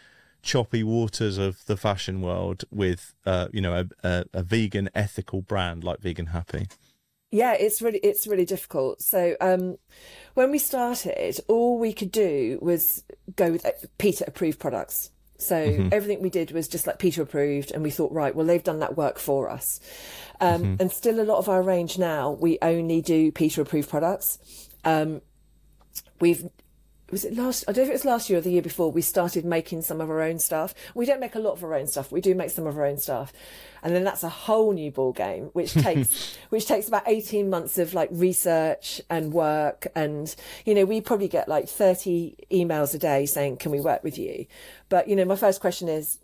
[0.42, 5.42] choppy waters of the fashion world with uh, you know a, a, a, vegan ethical
[5.42, 6.68] brand like vegan happy
[7.32, 9.76] yeah it's really it's really difficult so um,
[10.34, 13.02] when we started all we could do was
[13.34, 13.66] go with
[13.98, 15.88] PETA approved products so mm-hmm.
[15.92, 18.80] everything we did was just like PETA approved and we thought right well they've done
[18.80, 19.80] that work for us
[20.40, 20.74] um, mm-hmm.
[20.80, 25.20] and still a lot of our range now we only do PETA approved products um,
[26.20, 26.44] we've
[27.10, 28.90] was it last I don't know if it was last year or the year before
[28.90, 30.74] we started making some of our own stuff.
[30.94, 32.10] We don't make a lot of our own stuff.
[32.10, 33.32] We do make some of our own stuff.
[33.82, 37.78] And then that's a whole new ball game which takes which takes about 18 months
[37.78, 42.98] of like research and work and you know we probably get like 30 emails a
[42.98, 44.46] day saying can we work with you.
[44.88, 46.18] But you know my first question is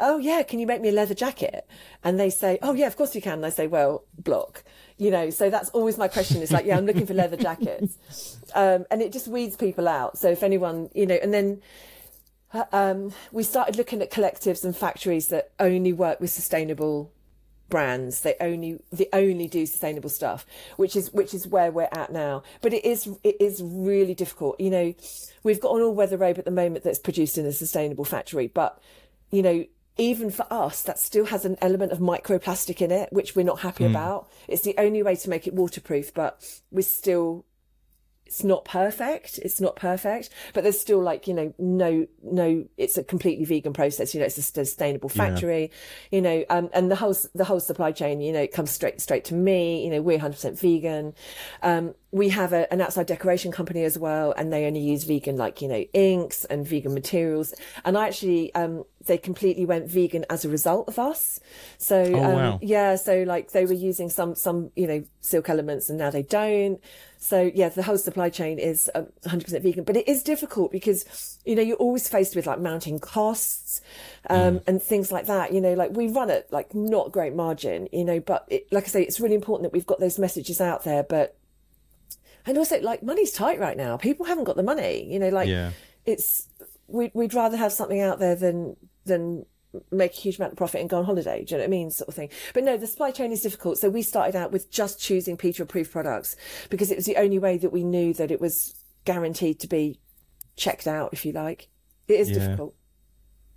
[0.00, 1.66] oh yeah, can you make me a leather jacket?
[2.04, 3.34] And they say, oh yeah, of course you can.
[3.34, 4.64] And I say, well, block
[4.98, 5.30] you know.
[5.30, 6.42] So that's always my question.
[6.42, 8.36] Is like yeah i'm looking for leather jackets.
[8.54, 10.18] Um, and it just weeds people out.
[10.18, 11.62] So if anyone you know and then
[12.52, 17.12] uh, um, we started looking at collectives and factories that only work with sustainable
[17.68, 18.22] brands.
[18.22, 22.42] They only they only do sustainable stuff which is which is where we're at now.
[22.60, 24.58] But it is it is really difficult.
[24.60, 24.94] You know
[25.42, 28.82] we've got an all-weather robe at the moment that's produced in a sustainable factory but
[29.30, 29.64] you know
[29.98, 33.60] even for us, that still has an element of microplastic in it, which we're not
[33.60, 33.90] happy mm.
[33.90, 34.30] about.
[34.46, 37.44] It's the only way to make it waterproof, but we're still,
[38.24, 39.38] it's not perfect.
[39.38, 43.72] It's not perfect, but there's still like, you know, no, no, it's a completely vegan
[43.72, 44.14] process.
[44.14, 45.72] You know, it's a sustainable factory,
[46.10, 46.16] yeah.
[46.16, 49.00] you know, um, and the whole, the whole supply chain, you know, it comes straight,
[49.00, 49.84] straight to me.
[49.84, 51.14] You know, we're 100% vegan.
[51.62, 55.36] Um, we have a, an outside decoration company as well, and they only use vegan,
[55.36, 57.52] like you know, inks and vegan materials.
[57.84, 61.38] And I actually, um, they completely went vegan as a result of us.
[61.76, 62.58] So Oh, um, wow.
[62.62, 66.22] yeah, so like they were using some some you know silk elements, and now they
[66.22, 66.80] don't.
[67.18, 71.38] So yeah, the whole supply chain is um, 100% vegan, but it is difficult because
[71.44, 73.82] you know you're always faced with like mounting costs
[74.30, 75.52] um, and things like that.
[75.52, 78.84] You know, like we run at like not great margin, you know, but it, like
[78.84, 81.34] I say, it's really important that we've got those messages out there, but
[82.46, 83.96] and also like money's tight right now.
[83.96, 85.70] People haven't got the money you know like Yeah.
[86.04, 86.48] it's
[86.86, 89.44] we'd, we'd rather have something out there than than
[89.90, 91.44] make a huge amount of profit and go on holiday.
[91.44, 91.90] Do you know what i mean?
[91.90, 92.30] Sort of thing.
[92.54, 93.78] But no the supply chain is difficult.
[93.78, 96.36] So we started out with just choosing PETA approved products
[96.70, 98.74] because it was the only way that we knew that it was
[99.04, 100.00] guaranteed to be
[100.56, 101.68] checked out if you like.
[102.08, 102.38] It is Yeah.
[102.38, 102.74] difficult.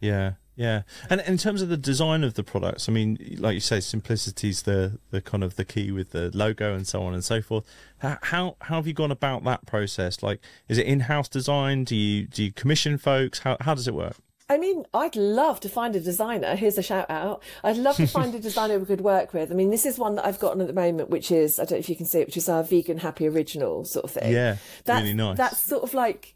[0.01, 0.83] Yeah, yeah.
[1.09, 4.63] And in terms of the design of the products, I mean, like you say, simplicity's
[4.63, 7.65] the the kind of the key with the logo and so on and so forth.
[7.99, 10.21] How how, how have you gone about that process?
[10.21, 11.83] Like, is it in house design?
[11.83, 13.39] Do you do you commission folks?
[13.39, 14.17] How how does it work?
[14.49, 16.57] I mean, I'd love to find a designer.
[16.57, 17.41] Here's a shout out.
[17.63, 19.49] I'd love to find a designer we could work with.
[19.49, 21.71] I mean, this is one that I've gotten at the moment, which is, I don't
[21.71, 24.33] know if you can see it, which is our vegan happy original sort of thing.
[24.33, 25.37] Yeah, that's, really nice.
[25.37, 26.35] That's sort of like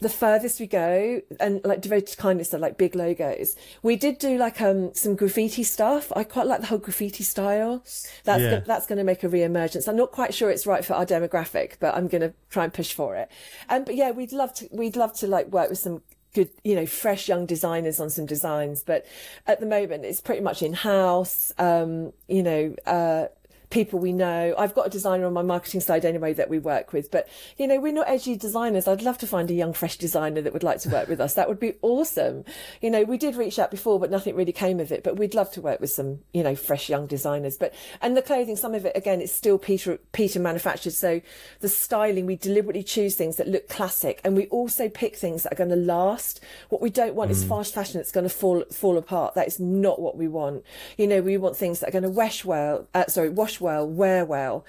[0.00, 3.56] the furthest we go and like devoted to kindness are like big logos.
[3.82, 6.12] We did do like um some graffiti stuff.
[6.14, 7.82] I quite like the whole graffiti style.
[8.24, 8.50] That's Yeah.
[8.58, 9.88] go- that's going to make a re-emergence.
[9.88, 12.72] I'm not quite sure it's right for our demographic, but I'm going to try and
[12.72, 13.28] push for it.
[13.68, 16.02] Um, but yeah, we'd love to we'd love to like work with some
[16.34, 18.84] good, you know, fresh young designers on some designs.
[18.84, 19.04] But
[19.46, 21.52] at the moment, it's pretty much in house.
[21.58, 23.26] Um, you know, uh,
[23.70, 24.54] people we know.
[24.56, 27.66] I've got a designer on my marketing side anyway that we work with, but you
[27.66, 28.88] know, we're not edgy designers.
[28.88, 31.34] I'd love to find a young, fresh designer that would like to work with us.
[31.34, 32.44] That would be awesome.
[32.80, 35.02] You know, we did reach out before, but nothing really came of it.
[35.04, 37.56] But we'd love to work with some, you know, fresh young designers.
[37.56, 40.92] But and the clothing, some of it again, it's still PETA PETA manufactured.
[40.92, 41.20] So
[41.60, 45.52] the styling, we deliberately choose things that look classic, and we also pick things that
[45.52, 46.40] are going to last.
[46.68, 49.34] What we don't want is fast fashion that's going to fall fall apart.
[49.34, 50.64] That is not what we want.
[50.96, 52.88] You know, we want things that are going to wash well.
[52.94, 54.64] Uh, sorry, wash well, wear well.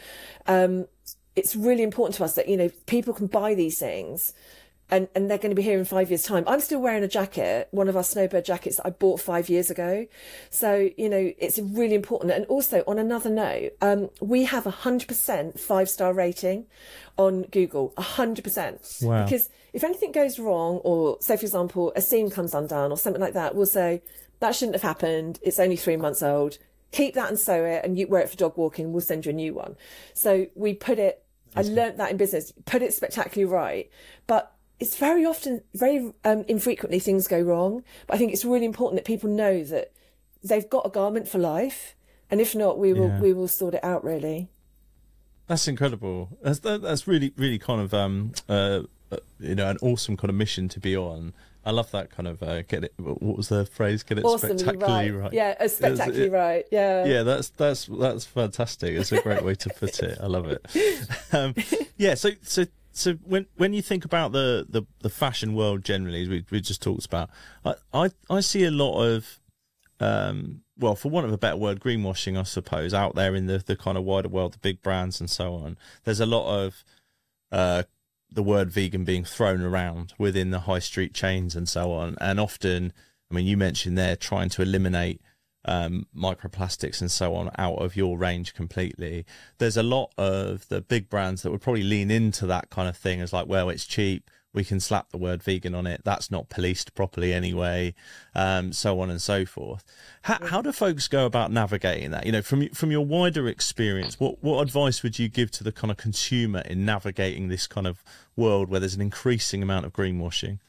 [0.47, 0.87] Um,
[1.35, 4.33] it's really important to us that you know people can buy these things
[4.91, 6.43] and and they're going to be here in five years time.
[6.47, 9.69] I'm still wearing a jacket one of our snowbird jackets that i bought five years
[9.69, 10.07] ago.
[10.49, 12.31] So you know it's really important.
[12.31, 16.65] And also on another note um, we have a hundred percent five star rating
[17.17, 18.81] on google a hundred percent.
[19.25, 23.21] Because if anything goes wrong or say for example a seam comes undone or something
[23.21, 24.01] like that we'll say
[24.39, 25.39] that shouldn't have happened.
[25.41, 26.57] It's only three months old
[26.91, 29.29] keep that and sew it and you wear it for dog walking we'll send you
[29.31, 29.75] a new one
[30.13, 31.23] so we put it
[31.55, 33.89] i learnt that in business put it spectacularly right
[34.27, 38.65] but it's very often very um, infrequently things go wrong but i think it's really
[38.65, 39.91] important that people know that
[40.43, 41.95] they've got a garment for life
[42.31, 43.19] and if not we will Yeah.
[43.19, 44.49] we will sort it out really
[45.47, 46.29] That's incredible.
[46.43, 50.29] That's that, that's really really kind of um uh uh, you know an awesome kind
[50.29, 51.33] of mission to be on.
[51.65, 52.93] I love that kind of uh, get it.
[52.97, 54.03] What was the phrase?
[54.03, 55.23] Get it awesomely spectacularly right.
[55.23, 55.33] right.
[55.33, 59.55] yeah uh, spectacularly it- right yeah yeah that's that's that's fantastic it's a great way
[59.55, 60.65] to put it i love it
[61.33, 61.53] um,
[61.97, 66.27] yeah so so so when when you think about the the, the fashion world generally
[66.27, 67.29] we, we just talked about
[67.65, 69.39] I, I i see a lot of
[69.99, 73.57] um well for want of a better word greenwashing i suppose out there in the
[73.59, 76.83] the kind of wider world the big brands and so on there's a lot of
[77.51, 77.83] uh
[78.31, 82.39] the word vegan being thrown around within the high street chains and so on and
[82.39, 82.93] often
[83.31, 85.21] i mean you mentioned there trying to eliminate
[85.65, 89.25] um, microplastics and so on out of your range completely.
[89.57, 92.97] There's a lot of the big brands that would probably lean into that kind of
[92.97, 94.29] thing as like, well, it's cheap.
[94.53, 96.01] We can slap the word vegan on it.
[96.03, 97.93] That's not policed properly anyway,
[98.33, 99.83] um, so on and so forth.
[100.23, 102.25] How, how do folks go about navigating that?
[102.25, 105.71] You know, from from your wider experience, what what advice would you give to the
[105.71, 108.03] kind of consumer in navigating this kind of
[108.35, 110.59] world where there's an increasing amount of greenwashing?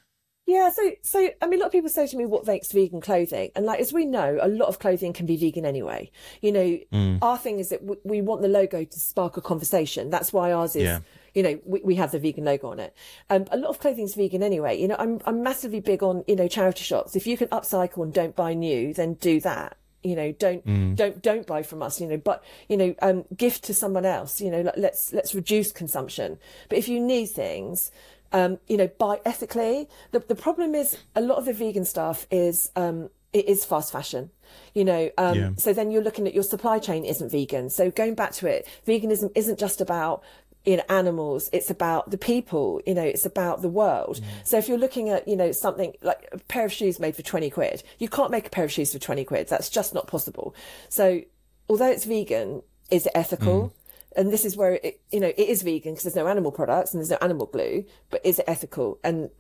[0.47, 3.01] Yeah, so so I mean, a lot of people say to me, "What makes vegan
[3.01, 6.11] clothing?" And like as we know, a lot of clothing can be vegan anyway.
[6.43, 10.11] You know, our thing is that w- we want the logo to spark a conversation.
[10.11, 10.83] That's why ours is.
[10.83, 11.01] Yeah.
[11.35, 12.95] You know, we, we have the vegan logo on it.
[13.29, 14.81] Um, a lot of clothing's vegan anyway.
[14.81, 17.17] You know, I'm I'm massively big on you know charity shops.
[17.17, 19.77] If you can upcycle and don't buy new, then do that.
[20.03, 20.65] You know, don't
[20.97, 22.01] don't don't buy from us.
[22.01, 24.41] You know, but you know, um, gift to someone else.
[24.41, 26.39] You know, like, let's let's reduce consumption.
[26.71, 27.91] But if you need things,
[28.33, 29.89] um, you know, buy ethically.
[30.13, 33.93] The the problem is a lot of the vegan stuff is um, it is fast
[33.93, 34.31] fashion.
[34.75, 35.51] You know, um, Yeah.
[35.59, 37.69] so then you're looking at your supply chain isn't vegan.
[37.71, 40.23] So going back to it, veganism isn't just about
[40.67, 44.25] know animals it's about the people you know it's about the world mm.
[44.45, 47.23] so if you're looking at you know something like a pair of shoes made for
[47.23, 50.07] 20 quid you can't make a pair of shoes for 20 quid that's just not
[50.07, 50.55] possible
[50.89, 51.21] so
[51.69, 53.73] although it's vegan is it ethical mm.
[54.17, 56.93] and this is where it, you know it is vegan because there's no animal products
[56.93, 58.99] and there's no animal glue, but is it ethical?
[59.05, 59.31] And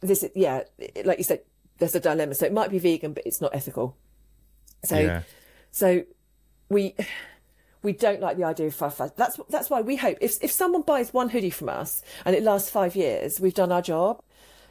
[0.00, 0.62] this, is, yeah,
[1.04, 1.42] like you said,
[1.78, 2.34] there's a dilemma.
[2.34, 3.96] So it might be vegan, but it's not ethical.
[4.84, 5.22] So, yeah.
[5.70, 6.04] so
[6.68, 6.94] we
[7.82, 9.12] we don't like the idea of five five.
[9.16, 12.42] That's that's why we hope if if someone buys one hoodie from us and it
[12.42, 14.22] lasts five years, we've done our job.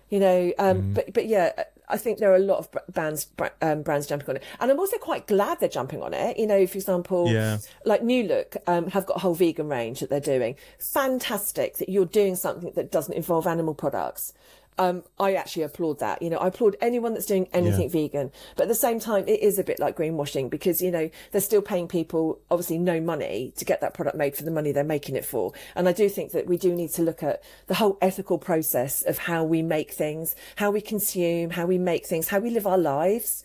[0.10, 0.94] You know, um, mm.
[0.94, 1.52] but but yeah,
[1.90, 3.28] I think there are a lot of brands
[3.62, 6.38] um, brands jumping on it, and I'm also quite glad they're jumping on it.
[6.38, 7.58] You know, for example, yeah.
[7.86, 10.56] like New Look um, have got a whole vegan range that they're doing.
[10.80, 14.34] Fantastic that you're doing something that doesn't involve animal products
[14.78, 16.22] um, I actually applaud that.
[16.22, 18.08] You know, I applaud anyone that's doing anything yeah.
[18.08, 18.32] vegan.
[18.56, 21.42] But at the same time, it is a bit like greenwashing because, you know, they're
[21.42, 24.84] still paying people obviously no money to get that product made for the money they're
[24.84, 25.52] making it for.
[25.76, 29.02] And I do think that we do need to look at the whole ethical process
[29.04, 32.68] of how we make things, how we consume, how we make things, how we live
[32.68, 33.44] our lives.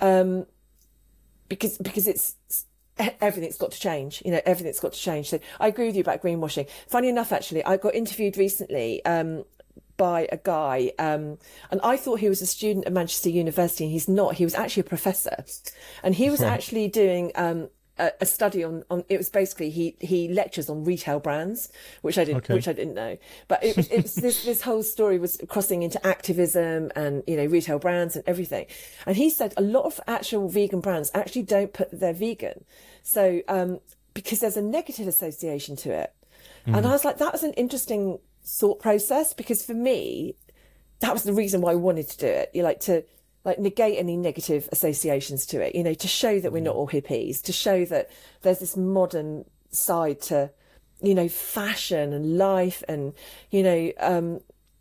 [0.00, 0.46] Um,
[1.48, 2.34] because, because it's,
[2.98, 4.22] everything's got to change.
[4.24, 5.30] You know, everything's got to change.
[5.30, 6.68] So I agree with you about greenwashing.
[6.88, 9.44] Funny enough, actually, I got interviewed recently um,
[9.96, 11.38] by a guy, um,
[11.70, 14.34] and I thought he was a student at Manchester University, and he's not.
[14.34, 15.44] He was actually a professor,
[16.02, 17.68] and he was actually doing um,
[17.98, 19.04] a, a, study on, on.
[19.08, 21.70] It was basically he he lectures on retail brands,
[22.02, 22.54] which I didn't okay.
[22.54, 23.16] which I didn't know.
[23.48, 27.46] But it, it was this this whole story was crossing into activism and you know
[27.46, 28.66] retail brands and everything.
[29.06, 32.64] And he said a lot of actual vegan brands actually don't put they're vegan,
[33.02, 33.80] so um,
[34.14, 36.12] because there's a negative association to it.
[36.66, 36.78] Mm.
[36.78, 40.34] And I was like, that was an interesting thought process because for me,
[41.00, 42.50] that was the reason why I wanted to do it.
[42.54, 43.04] You like to
[43.44, 46.88] like negate any negative associations to it, you know, to show that we're not all
[46.88, 48.10] hippies, to show that
[48.42, 50.50] there's this modern side to,
[51.00, 53.12] you know, fashion and life and,
[53.50, 54.40] you know, um,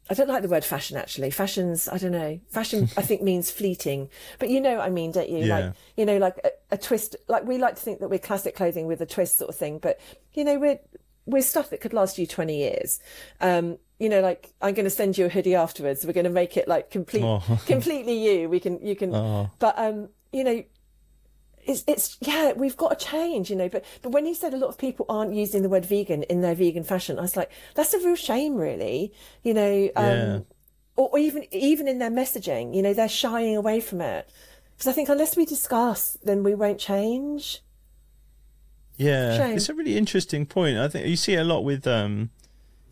[0.09, 1.32] I don't like the word fashion actually.
[1.32, 2.39] Fashion's, I don't know.
[2.49, 4.09] Fashion, I think means fleeting,
[4.39, 5.45] but you know what I mean, don't you?
[5.45, 5.59] Yeah.
[5.59, 8.55] Like, you know, like a, a, twist, like we like to think that we're classic
[8.55, 9.99] clothing with a twist sort of thing, but
[10.34, 10.80] you know, we're,
[11.26, 12.99] with stuff that could last you 20 years.
[13.41, 16.05] Um, you know, like I'm going to send you a hoodie afterwards.
[16.05, 17.41] We're going to make it like complete, oh.
[17.65, 18.49] completely you.
[18.49, 19.49] We can, you can, oh.
[19.59, 20.63] but, um, you know,
[21.63, 24.57] it's, it's, yeah, we've got to change, you know, but, but when you said a
[24.57, 27.51] lot of people aren't using the word vegan in their vegan fashion, I was like,
[27.73, 29.11] that's a real shame, really,
[29.43, 30.39] you know, um, yeah.
[30.95, 34.30] or, or even, even in their messaging, you know, they're shying away from it.
[34.78, 37.63] Because I think unless we discuss, then we won't change.
[38.98, 39.58] Yeah, Shame.
[39.58, 40.78] it's a really interesting point.
[40.78, 42.30] I think you see a lot with um,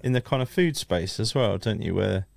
[0.02, 1.96] in the kind of food space as well, don't you?
[1.96, 2.28] Where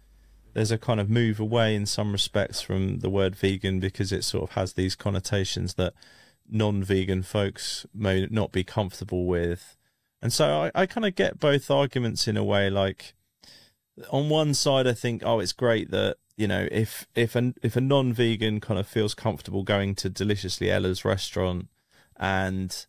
[0.54, 4.24] there's a kind of move away in some respects from the word vegan because it
[4.24, 5.92] sort of has these connotations that
[6.48, 9.76] non-vegan folks may not be comfortable with,
[10.22, 12.70] and so I, I kind of get both arguments in a way.
[12.70, 13.14] Like
[14.10, 17.74] on one side, I think, oh, it's great that you know if if an if
[17.74, 21.66] a non-vegan kind of feels comfortable going to Deliciously Ella's restaurant
[22.16, 22.86] and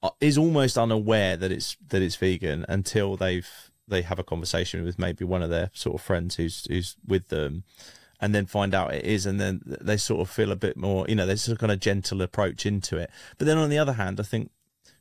[0.00, 4.84] Uh, is almost unaware that it's that it's vegan until they've they have a conversation
[4.84, 7.64] with maybe one of their sort of friends who's who's with them
[8.20, 11.04] and then find out it is and then they sort of feel a bit more
[11.08, 13.10] you know there's a kind of gentle approach into it.
[13.38, 14.52] But then on the other hand i think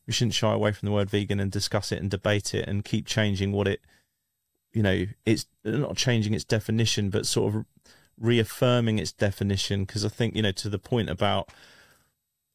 [0.07, 2.83] we shouldn't shy away from the word vegan and discuss it and debate it and
[2.83, 3.81] keep changing what it
[4.73, 7.65] you know it's not changing its definition but sort of
[8.19, 9.85] reaffirming its definition.
[9.85, 11.51] Because i think you know to the point about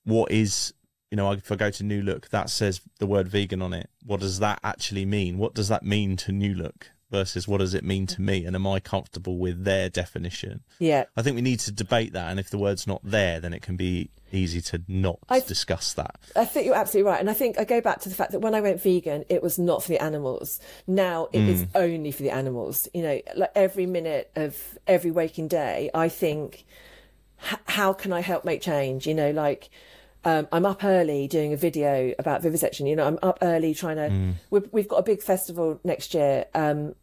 [0.03, 0.75] what is
[1.13, 3.91] you know, if I go to New Look, that says the word vegan on it.
[4.03, 5.37] What does that actually mean?
[5.37, 8.47] What does that mean to New Look versus what does it mean to me?
[8.47, 10.63] And am I comfortable with their definition?
[10.79, 11.05] Yeah.
[11.15, 12.31] I think we need to debate that.
[12.31, 15.93] And if the word's not there, then it can be easy to not th- discuss
[15.93, 16.17] that.
[16.35, 17.21] I think you're absolutely right.
[17.21, 19.43] And I think I go back to the fact that when I went vegan, it
[19.43, 20.61] was not for the animals.
[20.87, 21.49] Now it mm.
[21.49, 22.89] is only for the animals.
[22.95, 24.57] You know, like every minute of
[24.87, 26.65] every waking day, I think,
[27.37, 29.07] how can I help make change?
[29.07, 29.69] You know, like,
[30.25, 32.87] um, I'm up early doing a video about vivisection.
[32.87, 34.09] You know, I'm up early trying to.
[34.09, 34.35] Mm.
[34.51, 36.95] We've, we've got a big festival next year um,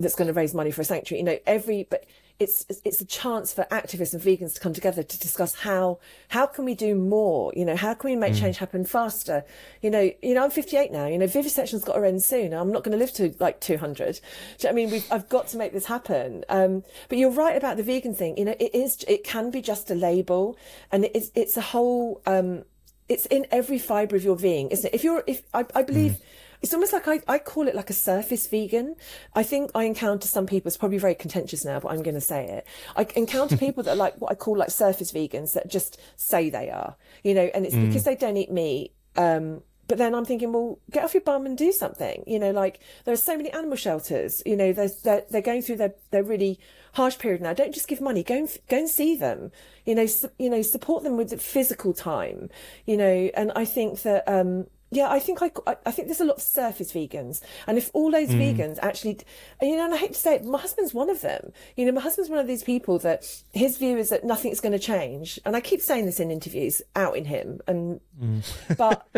[0.00, 1.20] that's going to raise money for a sanctuary.
[1.20, 2.04] You know, every but
[2.38, 6.46] it's it's a chance for activists and vegans to come together to discuss how how
[6.46, 7.52] can we do more?
[7.56, 8.40] You know how can we make mm.
[8.40, 9.44] change happen faster?
[9.80, 11.06] You know you know i'm 58 now.
[11.06, 12.52] You know vivisection's got to end soon.
[12.52, 14.20] I'm not going to live to like 200
[14.68, 14.90] i mean?
[14.90, 16.44] We've, i've got to make this happen.
[16.48, 18.36] Um, but you're right about the vegan thing.
[18.36, 20.58] You know it is it can be just a label
[20.92, 22.64] and it's it's a whole um,
[23.08, 24.94] it's in every fiber of your being isn't it?
[24.94, 26.22] If you're if i, I believe mm
[26.62, 28.96] it's almost like I, I call it like a surface vegan.
[29.34, 32.20] I think I encounter some people, it's probably very contentious now, but I'm going to
[32.20, 32.66] say it.
[32.96, 36.50] I encounter people that are like what I call like surface vegans that just say
[36.50, 37.86] they are, you know, and it's mm.
[37.86, 38.92] because they don't eat meat.
[39.16, 42.24] Um, but then I'm thinking, well, get off your bum and do something.
[42.26, 44.42] You know, like there are so many animal shelters.
[44.44, 46.58] You know, they're they're, they're going through their their really
[46.94, 47.52] harsh period now.
[47.52, 48.22] Don't just give money.
[48.22, 49.52] Go and go and see them.
[49.84, 52.50] You know, su- you know, support them with the physical time.
[52.84, 55.50] You know, and I think that um, yeah, I think I,
[55.84, 58.38] I think there's a lot of surface vegans, and if all those mm.
[58.38, 59.18] vegans actually,
[59.60, 61.52] you know, and I hate to say it, my husband's one of them.
[61.76, 64.72] You know, my husband's one of these people that his view is that nothing's going
[64.72, 68.76] to change, and I keep saying this in interviews, out in him, and mm.
[68.76, 69.08] but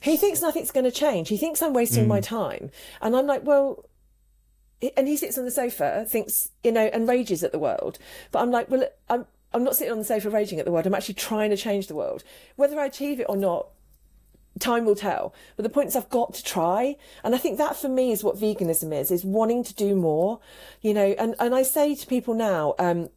[0.00, 1.28] he thinks nothing's going to change.
[1.28, 2.08] He thinks I'm wasting mm.
[2.08, 2.70] my time,
[3.02, 3.84] and I'm like, well,
[4.96, 7.98] and he sits on the sofa, thinks, you know, and rages at the world.
[8.30, 10.86] But I'm like, well, I'm I'm not sitting on the sofa raging at the world.
[10.86, 12.24] I'm actually trying to change the world.
[12.56, 13.68] Whether I achieve it or not,
[14.58, 15.34] time will tell.
[15.56, 16.96] But the point is I've got to try.
[17.24, 20.40] And I think that for me is what veganism is, is wanting to do more,
[20.80, 23.08] you know, and, and I say to people now, um,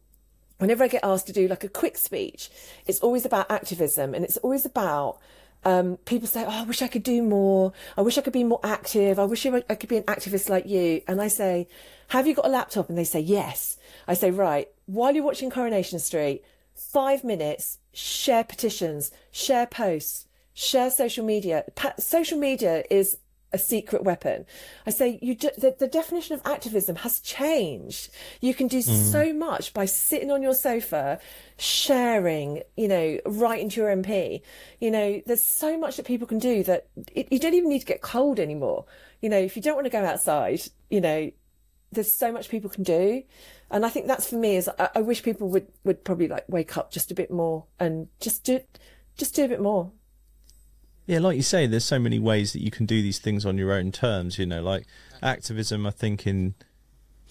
[0.58, 2.50] whenever I get asked to do like a quick speech,
[2.86, 5.18] it's always about activism and it's always about
[5.64, 7.72] um, people say, Oh, I wish I could do more.
[7.96, 9.18] I wish I could be more active.
[9.18, 11.02] I wish I could be an activist like you.
[11.08, 11.66] And I say,
[12.08, 12.88] Have you got a laptop?
[12.88, 13.76] And they say, Yes.
[14.06, 20.25] I say, Right, while you're watching Coronation Street, five minutes, share petitions, share posts,
[20.56, 21.64] share social media.
[21.74, 23.18] Pa- social media is
[23.52, 24.46] a secret weapon.
[24.86, 28.10] I say you do, the, the, definition of activism has changed.
[28.40, 29.12] You can do mm.
[29.12, 31.20] so much by sitting on your sofa,
[31.58, 34.40] sharing, you know, writing to your MP.
[34.80, 37.80] You know, there's so much that people can do that it, you don't even need
[37.80, 38.86] to get cold anymore.
[39.20, 41.30] You know, if you don't want to go outside, you know,
[41.92, 43.22] there's so much people can do.
[43.70, 46.46] And I think that's for me is I, I wish people would, would probably like
[46.48, 48.60] wake up just a bit more and just do,
[49.18, 49.92] just do a bit more.
[51.06, 53.56] Yeah, like you say, there's so many ways that you can do these things on
[53.56, 54.38] your own terms.
[54.38, 54.86] You know, like
[55.22, 55.86] activism.
[55.86, 56.54] I think in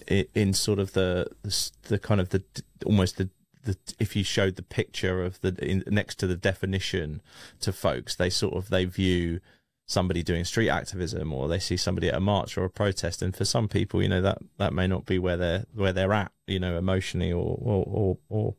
[0.06, 2.42] in sort of the the, the kind of the
[2.84, 3.28] almost the
[3.64, 7.20] the, if you showed the picture of the in, next to the definition
[7.60, 9.40] to folks, they sort of they view
[9.88, 13.36] somebody doing street activism or they see somebody at a march or a protest, and
[13.36, 16.32] for some people, you know that that may not be where they're where they're at,
[16.46, 18.54] you know, emotionally or or or, or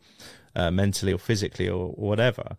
[0.56, 2.56] uh, mentally or physically or, or whatever.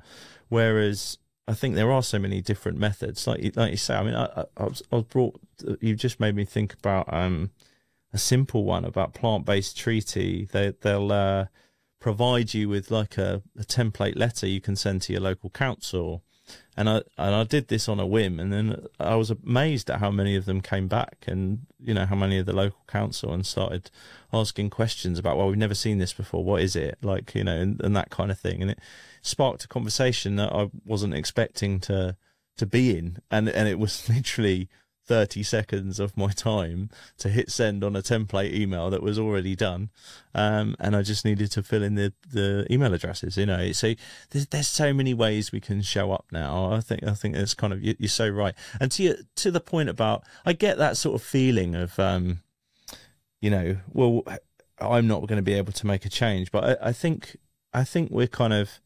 [0.48, 1.18] Whereas
[1.48, 3.26] I think there are so many different methods.
[3.26, 5.40] Like like you say, I mean, I, I, was, I was brought.
[5.80, 7.52] You just made me think about um,
[8.12, 10.46] a simple one about plant based treaty.
[10.52, 11.46] They they'll uh,
[12.00, 16.22] provide you with like a, a template letter you can send to your local council
[16.78, 19.98] and I and I did this on a whim, and then I was amazed at
[19.98, 23.32] how many of them came back, and you know how many of the local council
[23.32, 23.90] and started
[24.32, 26.44] asking questions about, well, we've never seen this before.
[26.44, 26.96] What is it?
[27.02, 28.78] Like, you know, and, and that kind of thing, and it
[29.22, 32.16] sparked a conversation that I wasn't expecting to
[32.58, 34.68] to be in, and and it was literally
[35.08, 39.56] 30 seconds of my time to hit send on a template email that was already
[39.56, 39.88] done.
[40.34, 43.72] Um, and I just needed to fill in the, the email addresses, you know.
[43.72, 43.94] So
[44.30, 46.72] there's, there's so many ways we can show up now.
[46.72, 48.54] I think, I think it's kind of, you're so right.
[48.80, 52.42] And to, to the point about, I get that sort of feeling of, um,
[53.40, 54.22] you know, well,
[54.78, 57.36] I'm not going to be able to make a change, but I, I think,
[57.72, 58.78] I think we're kind of,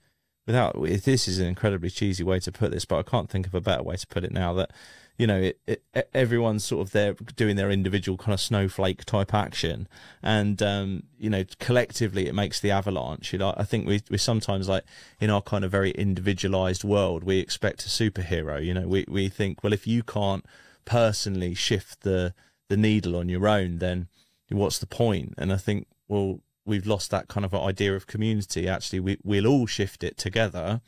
[0.46, 3.54] without, this is an incredibly cheesy way to put this, but I can't think of
[3.54, 4.70] a better way to put it now that,
[5.18, 9.34] you know, it, it, everyone's sort of there doing their individual kind of snowflake type
[9.34, 9.86] action,
[10.22, 13.32] and um, you know, collectively it makes the avalanche.
[13.32, 14.84] You know, I think we we sometimes like
[15.20, 18.64] in our kind of very individualized world, we expect a superhero.
[18.64, 20.44] You know, we we think, well, if you can't
[20.84, 22.34] personally shift the
[22.68, 24.08] the needle on your own, then
[24.48, 25.34] what's the point?
[25.36, 28.68] And I think, well, we've lost that kind of idea of community.
[28.68, 30.80] Actually, we we'll all shift it together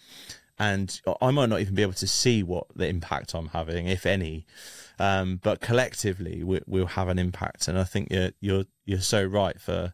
[0.58, 4.06] and I might not even be able to see what the impact I'm having, if
[4.06, 4.46] any.
[4.98, 9.24] Um, but collectively, we, will have an impact, and I think you're you're you're so
[9.24, 9.92] right for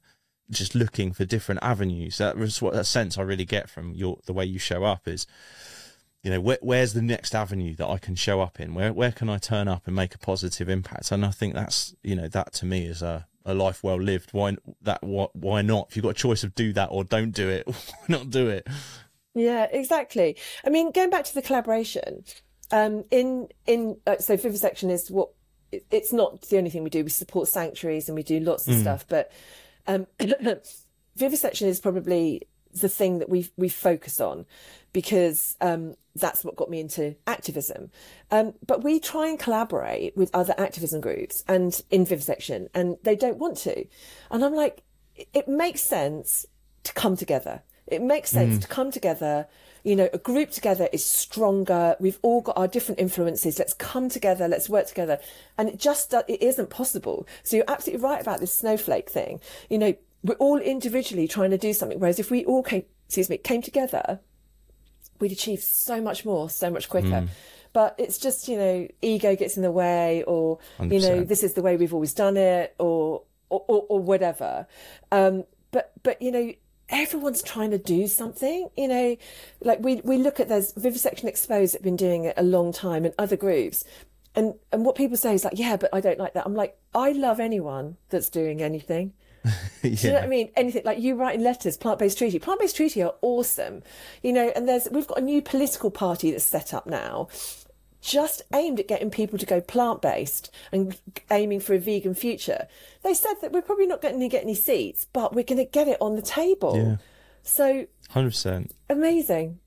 [0.50, 2.18] just looking for different avenues.
[2.18, 5.08] That was what that sense I really get from your the way you show up
[5.08, 5.26] is,
[6.22, 8.74] you know, where, where's the next avenue that I can show up in?
[8.74, 11.10] Where where can I turn up and make a positive impact?
[11.10, 14.32] And I think that's you know that to me is a a life well lived.
[14.32, 15.02] Why that?
[15.02, 15.34] What?
[15.34, 15.88] Why not?
[15.88, 18.48] If you've got a choice of do that or don't do it, why not do
[18.48, 18.66] it?
[19.34, 20.36] Yeah, exactly.
[20.64, 22.24] I mean, going back to the collaboration,
[22.72, 25.30] um, in in uh, so vivisection is what
[25.72, 27.04] it's not the only thing we do.
[27.04, 28.80] We support sanctuaries and we do lots of mm.
[28.80, 29.30] stuff, but
[29.86, 30.06] um,
[31.16, 34.46] vivisection is probably the thing that we we focus on
[34.92, 37.90] because um, that's what got me into activism.
[38.30, 43.14] Um, but we try and collaborate with other activism groups and in vivisection, and they
[43.14, 43.84] don't want to.
[44.30, 44.82] And I'm like,
[45.32, 46.46] it makes sense
[46.82, 48.62] to come together it makes sense mm.
[48.62, 49.46] to come together.
[49.82, 51.96] You know, a group together is stronger.
[52.00, 53.58] We've all got our different influences.
[53.58, 54.46] Let's come together.
[54.46, 55.18] Let's work together.
[55.56, 57.26] And it just, it isn't possible.
[57.42, 59.40] So you're absolutely right about this snowflake thing.
[59.70, 61.98] You know, we're all individually trying to do something.
[61.98, 64.20] Whereas if we all came, excuse me, came together,
[65.18, 67.08] we'd achieve so much more, so much quicker.
[67.08, 67.28] Mm.
[67.72, 70.92] But it's just, you know, ego gets in the way or, 100%.
[70.92, 74.66] you know, this is the way we've always done it or, or, or, or whatever.
[75.12, 76.52] Um, but, but, you know,
[76.90, 79.16] everyone's trying to do something, you know,
[79.60, 83.04] like we, we look at there's Vivisection Exposed have been doing it a long time
[83.04, 83.84] and other groups.
[84.34, 86.46] And, and what people say is like, yeah, but I don't like that.
[86.46, 89.12] I'm like, I love anyone that's doing anything.
[89.44, 89.52] yeah.
[89.82, 90.50] Do you know what I mean?
[90.54, 92.38] Anything like you writing letters, plant based treaty.
[92.38, 93.82] Plant based treaty are awesome.
[94.22, 97.28] You know, and there's we've got a new political party that's set up now
[98.00, 100.98] just aimed at getting people to go plant based and
[101.30, 102.66] aiming for a vegan future.
[103.02, 105.64] They said that we're probably not going to get any seats, but we're going to
[105.64, 106.76] get it on the table.
[106.76, 106.96] Yeah.
[107.42, 108.70] So, 100%.
[108.88, 109.58] Amazing.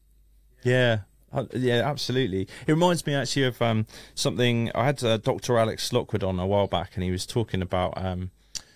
[0.64, 1.00] Yeah.
[1.32, 2.44] Uh, yeah, absolutely.
[2.68, 5.58] It reminds me actually of um, something I had uh, Dr.
[5.58, 8.30] Alex Lockwood on a while back, and he was talking about um,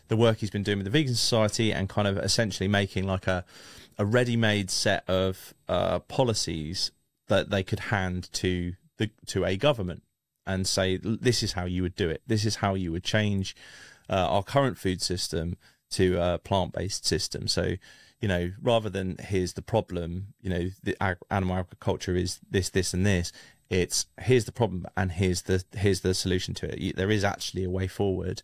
[0.08, 3.28] the work he's been doing with the Vegan Society and kind of essentially making like
[3.28, 3.46] a
[3.98, 6.92] a ready-made set of uh, policies
[7.28, 10.04] that they could hand to the to a government
[10.46, 12.22] and say this is how you would do it.
[12.26, 13.56] This is how you would change
[14.10, 15.58] uh, our current food system
[15.92, 17.48] to a plant-based system.
[17.48, 17.74] So,
[18.22, 22.70] you know, rather than here's the problem, you know, the ag- animal agriculture is this,
[22.70, 23.32] this, and this.
[23.70, 26.96] It's here's the problem and here's the here's the solution to it.
[26.96, 28.42] There is actually a way forward,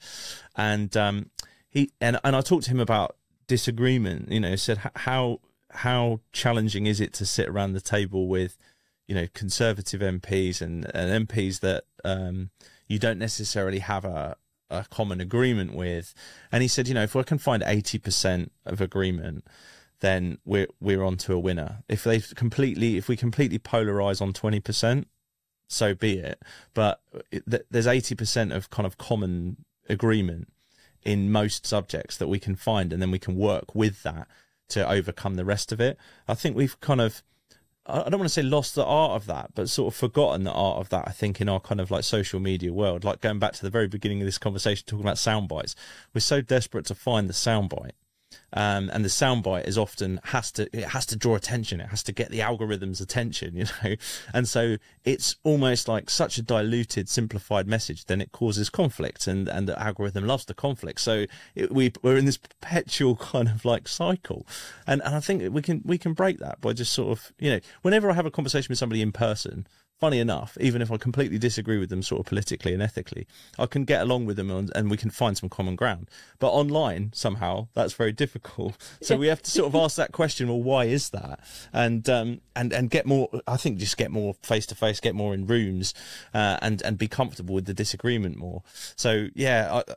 [0.57, 1.29] and um,
[1.69, 3.15] he and and I talked to him about
[3.47, 4.29] disagreement.
[4.29, 5.39] You know, said how
[5.69, 8.57] how challenging is it to sit around the table with
[9.07, 12.49] you know conservative MPs and, and MPs that um,
[12.87, 14.37] you don't necessarily have a,
[14.69, 16.13] a common agreement with.
[16.51, 19.45] And he said, you know, if we can find eighty percent of agreement,
[19.99, 21.83] then we're we're on to a winner.
[21.87, 25.07] If they completely, if we completely polarize on twenty percent,
[25.67, 26.41] so be it.
[26.73, 27.01] But
[27.31, 30.51] it, there's eighty percent of kind of common agreement
[31.03, 34.27] in most subjects that we can find, and then we can work with that
[34.69, 35.97] to overcome the rest of it.
[36.27, 37.21] I think we've kind of
[37.85, 40.53] I don't want to say lost the art of that, but sort of forgotten the
[40.53, 41.05] art of that.
[41.05, 43.69] I think in our kind of like social media world, like going back to the
[43.69, 45.75] very beginning of this conversation, talking about sound bites,
[46.13, 47.95] we're so desperate to find the sound bite
[48.53, 51.81] um, and the soundbite is often has to it has to draw attention.
[51.81, 53.95] It has to get the algorithm's attention, you know.
[54.33, 58.05] And so it's almost like such a diluted, simplified message.
[58.05, 61.01] Then it causes conflict, and and the algorithm loves the conflict.
[61.01, 61.25] So
[61.55, 64.45] it, we we're in this perpetual kind of like cycle,
[64.85, 67.49] and and I think we can we can break that by just sort of you
[67.49, 69.67] know whenever I have a conversation with somebody in person
[70.03, 73.25] funny enough, even if I completely disagree with them sort of politically and ethically,
[73.57, 76.09] I can get along with them and, and we can find some common ground.
[76.39, 78.75] But online, somehow, that's very difficult.
[79.01, 81.39] So we have to sort of ask that question, well, why is that?
[81.71, 85.15] And um, and and get more, I think just get more face to face, get
[85.15, 85.93] more in rooms
[86.33, 88.63] uh, and, and be comfortable with the disagreement more.
[88.95, 89.93] So, yeah, I,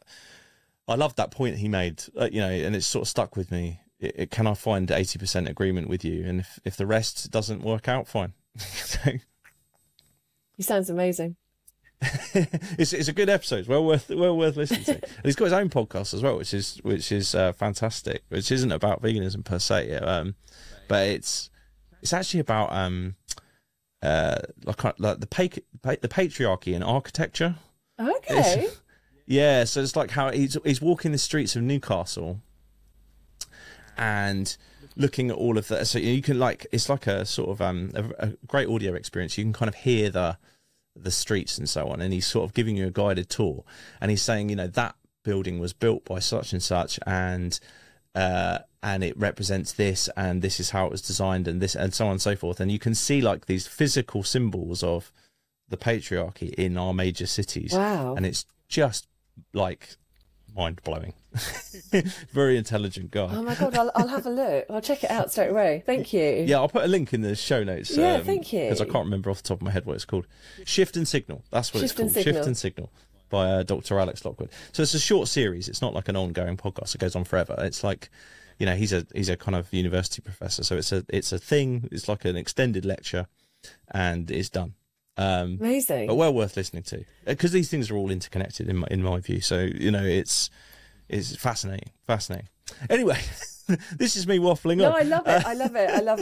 [0.88, 3.50] I love that point he made, uh, you know, and it's sort of stuck with
[3.50, 3.80] me.
[3.98, 6.24] It, it, can I find 80% agreement with you?
[6.24, 8.34] And if, if the rest doesn't work out, fine.
[8.58, 9.12] so,
[10.56, 11.36] he sounds amazing.
[12.34, 13.60] it's it's a good episode.
[13.60, 14.92] It's well worth well worth listening to.
[15.02, 18.22] and he's got his own podcast as well, which is which is uh, fantastic.
[18.28, 20.34] Which isn't about veganism per se, um,
[20.88, 21.50] but it's
[22.02, 23.16] it's actually about um,
[24.02, 27.56] uh, like like the pa- the patriarchy in architecture.
[27.98, 28.64] Okay.
[28.64, 28.80] It's,
[29.26, 32.40] yeah, so it's like how he's he's walking the streets of Newcastle,
[33.96, 34.56] and
[34.96, 35.86] looking at all of that.
[35.86, 39.38] So you can like it's like a sort of um a, a great audio experience.
[39.38, 40.38] You can kind of hear the
[40.94, 43.64] the streets and so on, and he's sort of giving you a guided tour,
[44.00, 47.60] and he's saying, you know, that building was built by such and such, and
[48.14, 51.92] uh, and it represents this, and this is how it was designed, and this, and
[51.92, 55.12] so on and so forth, and you can see like these physical symbols of
[55.68, 59.06] the patriarchy in our major cities, wow, and it's just
[59.52, 59.96] like
[60.56, 61.12] mind blowing.
[62.32, 63.28] Very intelligent guy.
[63.30, 64.66] Oh my god, I'll, I'll, have a look.
[64.70, 65.82] I'll check it out straight away.
[65.84, 66.44] Thank you.
[66.46, 67.96] Yeah, I'll put a link in the show notes.
[67.96, 68.60] Yeah, um, thank you.
[68.60, 70.26] Because I can't remember off the top of my head what it's called.
[70.64, 71.44] Shift and Signal.
[71.50, 72.16] That's what Shift it's called.
[72.16, 72.90] And Shift and Signal
[73.28, 73.98] by uh, Dr.
[73.98, 74.50] Alex Lockwood.
[74.72, 75.68] So it's a short series.
[75.68, 76.94] It's not like an ongoing podcast.
[76.94, 77.56] It goes on forever.
[77.58, 78.10] It's like,
[78.58, 80.64] you know, he's a he's a kind of university professor.
[80.64, 81.88] So it's a it's a thing.
[81.92, 83.26] It's like an extended lecture,
[83.90, 84.74] and it's done.
[85.18, 88.88] Um, Amazing, but well worth listening to because these things are all interconnected in my
[88.90, 89.40] in my view.
[89.40, 90.50] So you know, it's
[91.08, 92.48] it's fascinating, fascinating.
[92.90, 93.18] Anyway,
[93.96, 94.92] this is me waffling no, on.
[94.92, 95.44] No, I love it.
[95.44, 95.90] Uh, I love it.
[95.90, 96.20] I love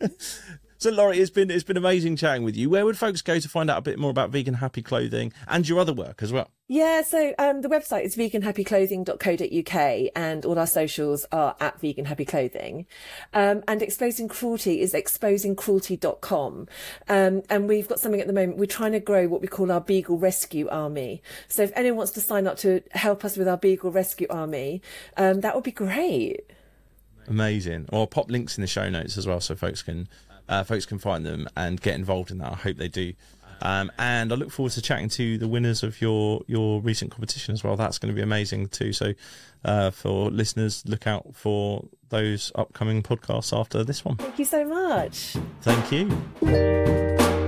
[0.00, 0.20] it.
[0.82, 2.68] So, Lorri, it's been it's been amazing chatting with you.
[2.68, 5.68] Where would folks go to find out a bit more about vegan happy clothing and
[5.68, 6.50] your other work as well?
[6.66, 12.24] Yeah, so um, the website is veganhappyclothing.co.uk and all our socials are at vegan happy
[12.24, 12.86] clothing.
[13.32, 16.66] Um, and exposing cruelty is exposingcruelty.com.
[17.08, 18.58] Um, and we've got something at the moment.
[18.58, 21.22] We're trying to grow what we call our Beagle Rescue Army.
[21.46, 24.82] So if anyone wants to sign up to help us with our Beagle Rescue Army,
[25.16, 26.40] um, that would be great.
[27.28, 27.88] Amazing.
[27.92, 30.08] Well, I'll pop links in the show notes as well so folks can
[30.48, 32.52] uh, folks can find them and get involved in that.
[32.52, 33.14] I hope they do
[33.62, 37.54] Um, and I look forward to chatting to the winners of your your recent competition
[37.54, 37.76] as well.
[37.76, 38.92] That's going to be amazing too.
[38.92, 39.14] So
[39.64, 44.16] uh, for listeners, look out for those upcoming podcasts after this one.
[44.16, 45.36] Thank you so much.
[45.62, 47.41] Thank you.